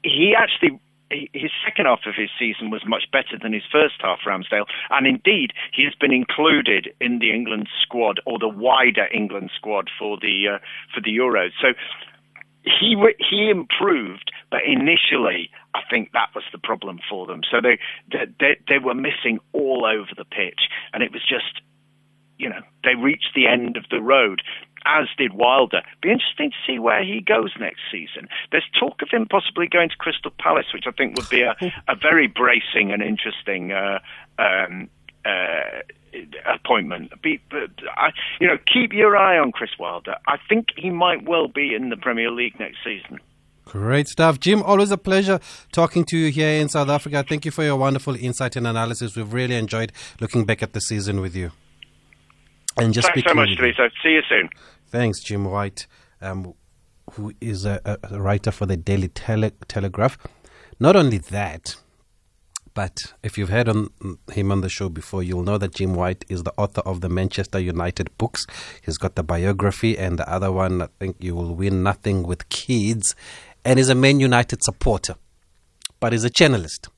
he 0.02 0.34
actually 0.36 0.80
his 1.10 1.50
second 1.64 1.86
half 1.86 2.00
of 2.06 2.14
his 2.16 2.30
season 2.38 2.70
was 2.70 2.82
much 2.86 3.04
better 3.12 3.38
than 3.40 3.52
his 3.52 3.62
first 3.70 3.94
half, 4.00 4.18
Ramsdale, 4.26 4.66
and 4.90 5.06
indeed 5.06 5.52
he 5.72 5.84
has 5.84 5.94
been 5.94 6.12
included 6.12 6.88
in 7.00 7.18
the 7.20 7.32
England 7.32 7.68
squad 7.82 8.20
or 8.26 8.38
the 8.38 8.48
wider 8.48 9.06
England 9.12 9.50
squad 9.54 9.90
for 9.98 10.18
the 10.20 10.56
uh, 10.56 10.58
for 10.94 11.00
the 11.00 11.16
Euros. 11.16 11.50
So 11.60 11.68
he 12.62 12.96
he 13.30 13.48
improved, 13.50 14.32
but 14.50 14.60
initially 14.66 15.50
I 15.74 15.80
think 15.88 16.12
that 16.12 16.30
was 16.34 16.44
the 16.52 16.58
problem 16.58 16.98
for 17.08 17.26
them. 17.26 17.40
So 17.50 17.60
they 17.60 17.78
they 18.40 18.56
they 18.68 18.78
were 18.78 18.94
missing 18.94 19.38
all 19.52 19.86
over 19.86 20.10
the 20.16 20.24
pitch, 20.24 20.68
and 20.92 21.02
it 21.02 21.12
was 21.12 21.22
just 21.22 21.62
you 22.38 22.48
know 22.48 22.60
they 22.84 22.94
reached 22.94 23.30
the 23.34 23.46
end 23.46 23.76
of 23.76 23.84
the 23.90 24.00
road 24.00 24.42
as 24.86 25.08
did 25.18 25.34
Wilder. 25.34 25.82
Be 26.02 26.10
interesting 26.10 26.50
to 26.50 26.56
see 26.66 26.78
where 26.78 27.04
he 27.04 27.20
goes 27.20 27.52
next 27.58 27.80
season. 27.90 28.28
There's 28.50 28.64
talk 28.78 29.02
of 29.02 29.08
him 29.10 29.26
possibly 29.26 29.66
going 29.66 29.90
to 29.90 29.96
Crystal 29.96 30.32
Palace, 30.38 30.66
which 30.72 30.84
I 30.86 30.92
think 30.92 31.16
would 31.16 31.28
be 31.28 31.42
a, 31.42 31.56
a 31.88 31.96
very 31.96 32.28
bracing 32.28 32.92
and 32.92 33.02
interesting 33.02 33.72
uh, 33.72 33.98
um, 34.38 34.88
uh, 35.24 35.82
appointment. 36.46 37.10
Be, 37.22 37.40
but 37.50 37.70
I, 37.96 38.10
you 38.40 38.46
know, 38.46 38.58
keep 38.72 38.92
your 38.92 39.16
eye 39.16 39.38
on 39.38 39.52
Chris 39.52 39.70
Wilder. 39.78 40.16
I 40.26 40.36
think 40.48 40.68
he 40.76 40.90
might 40.90 41.24
well 41.24 41.48
be 41.48 41.74
in 41.74 41.90
the 41.90 41.96
Premier 41.96 42.30
League 42.30 42.58
next 42.58 42.78
season. 42.84 43.18
Great 43.64 44.06
stuff. 44.06 44.38
Jim, 44.38 44.62
always 44.62 44.92
a 44.92 44.98
pleasure 44.98 45.40
talking 45.72 46.04
to 46.04 46.16
you 46.16 46.30
here 46.30 46.60
in 46.60 46.68
South 46.68 46.88
Africa. 46.88 47.24
Thank 47.28 47.44
you 47.44 47.50
for 47.50 47.64
your 47.64 47.76
wonderful 47.76 48.14
insight 48.14 48.54
and 48.54 48.64
analysis. 48.66 49.16
We've 49.16 49.32
really 49.32 49.56
enjoyed 49.56 49.90
looking 50.20 50.44
back 50.44 50.62
at 50.62 50.72
the 50.72 50.80
season 50.80 51.20
with 51.20 51.34
you. 51.34 51.50
And 52.76 52.94
just 52.94 53.08
Thanks 53.12 53.28
so 53.28 53.34
much, 53.34 53.56
Teresa. 53.56 53.90
See 54.02 54.10
you 54.10 54.22
soon. 54.28 54.50
Thanks, 54.96 55.20
Jim 55.20 55.44
White, 55.44 55.86
um, 56.22 56.54
who 57.12 57.34
is 57.38 57.66
a, 57.66 57.98
a, 58.02 58.18
writer 58.18 58.50
for 58.50 58.64
the 58.64 58.78
Daily 58.78 59.08
Tele- 59.08 59.50
Telegraph. 59.68 60.16
Not 60.80 60.96
only 60.96 61.18
that, 61.18 61.76
but 62.72 63.12
if 63.22 63.36
you've 63.36 63.50
heard 63.50 63.68
on 63.68 63.90
him 64.32 64.50
on 64.50 64.62
the 64.62 64.70
show 64.70 64.88
before, 64.88 65.22
you'll 65.22 65.42
know 65.42 65.58
that 65.58 65.74
Jim 65.74 65.92
White 65.92 66.24
is 66.30 66.44
the 66.44 66.54
author 66.56 66.80
of 66.86 67.02
the 67.02 67.10
Manchester 67.10 67.58
United 67.58 68.08
books. 68.16 68.46
He's 68.80 68.96
got 68.96 69.16
the 69.16 69.22
biography 69.22 69.98
and 69.98 70.18
the 70.18 70.26
other 70.32 70.50
one, 70.50 70.80
I 70.80 70.88
think 70.98 71.16
you 71.20 71.34
will 71.34 71.54
win 71.54 71.82
nothing 71.82 72.22
with 72.22 72.48
kids, 72.48 73.14
and 73.66 73.78
is 73.78 73.90
a 73.90 73.94
Man 73.94 74.18
United 74.18 74.62
supporter, 74.62 75.16
but 76.00 76.14
he's 76.14 76.24
a 76.24 76.30
journalist. 76.30 76.88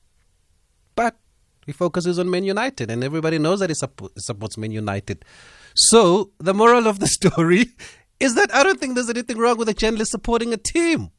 He 1.69 1.73
focuses 1.73 2.17
on 2.17 2.31
Man 2.31 2.45
United, 2.45 2.89
and 2.89 3.03
everybody 3.03 3.37
knows 3.37 3.59
that 3.59 3.69
he 3.69 3.75
supports 3.75 4.57
Man 4.57 4.71
United. 4.71 5.23
So 5.75 6.31
the 6.39 6.51
moral 6.51 6.87
of 6.87 6.97
the 6.97 7.05
story 7.17 7.67
is 8.19 8.33
that 8.33 8.51
I 8.55 8.63
don't 8.63 8.79
think 8.79 8.95
there's 8.95 9.11
anything 9.11 9.37
wrong 9.37 9.55
with 9.59 9.69
a 9.69 9.75
journalist 9.75 10.09
supporting 10.09 10.51
a 10.51 10.57
team 10.57 11.11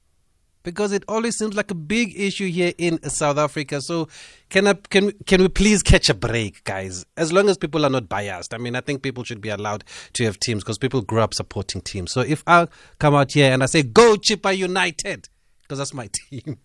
because 0.64 0.90
it 0.90 1.04
always 1.06 1.38
seems 1.38 1.54
like 1.54 1.70
a 1.70 1.76
big 1.76 2.18
issue 2.18 2.48
here 2.50 2.72
in 2.78 3.00
South 3.08 3.38
Africa. 3.38 3.80
So 3.80 4.08
can 4.48 4.66
I, 4.66 4.72
can 4.72 5.12
can 5.24 5.40
we 5.40 5.46
please 5.46 5.84
catch 5.84 6.08
a 6.08 6.14
break, 6.14 6.64
guys? 6.64 7.06
As 7.16 7.32
long 7.32 7.48
as 7.48 7.56
people 7.56 7.86
are 7.86 7.90
not 7.90 8.08
biased. 8.08 8.52
I 8.52 8.58
mean, 8.58 8.74
I 8.74 8.80
think 8.80 9.02
people 9.02 9.22
should 9.22 9.40
be 9.40 9.50
allowed 9.50 9.84
to 10.14 10.24
have 10.24 10.40
teams 10.40 10.64
because 10.64 10.78
people 10.78 11.00
grew 11.00 11.20
up 11.20 11.32
supporting 11.32 11.80
teams. 11.80 12.10
So 12.10 12.22
if 12.22 12.42
I 12.48 12.66
come 12.98 13.14
out 13.14 13.30
here 13.30 13.52
and 13.52 13.62
I 13.62 13.66
say 13.66 13.84
go 13.84 14.16
Chippa 14.16 14.56
United 14.56 15.28
because 15.62 15.78
that's 15.78 15.94
my 15.94 16.10
team, 16.30 16.58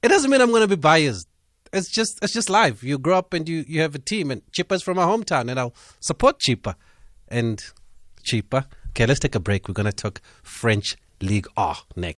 it 0.00 0.08
doesn't 0.10 0.30
mean 0.30 0.40
I'm 0.40 0.50
going 0.50 0.62
to 0.62 0.68
be 0.68 0.80
biased 0.80 1.27
it's 1.72 1.90
just 1.90 2.18
it's 2.22 2.32
just 2.32 2.50
life. 2.50 2.82
You 2.82 2.98
grow 2.98 3.18
up 3.18 3.34
and 3.34 3.48
you, 3.48 3.64
you 3.66 3.80
have 3.80 3.94
a 3.94 3.98
team, 3.98 4.30
and 4.30 4.42
Chippa's 4.52 4.82
from 4.82 4.96
my 4.96 5.04
hometown, 5.04 5.50
and 5.50 5.58
I'll 5.58 5.74
support 6.00 6.40
Chippa 6.40 6.74
and 7.28 7.64
Chippa. 8.22 8.66
Okay, 8.90 9.06
let's 9.06 9.20
take 9.20 9.34
a 9.34 9.40
break. 9.40 9.68
We're 9.68 9.74
gonna 9.74 9.92
talk 9.92 10.20
French 10.42 10.96
League 11.20 11.46
R 11.56 11.76
next. 11.96 12.16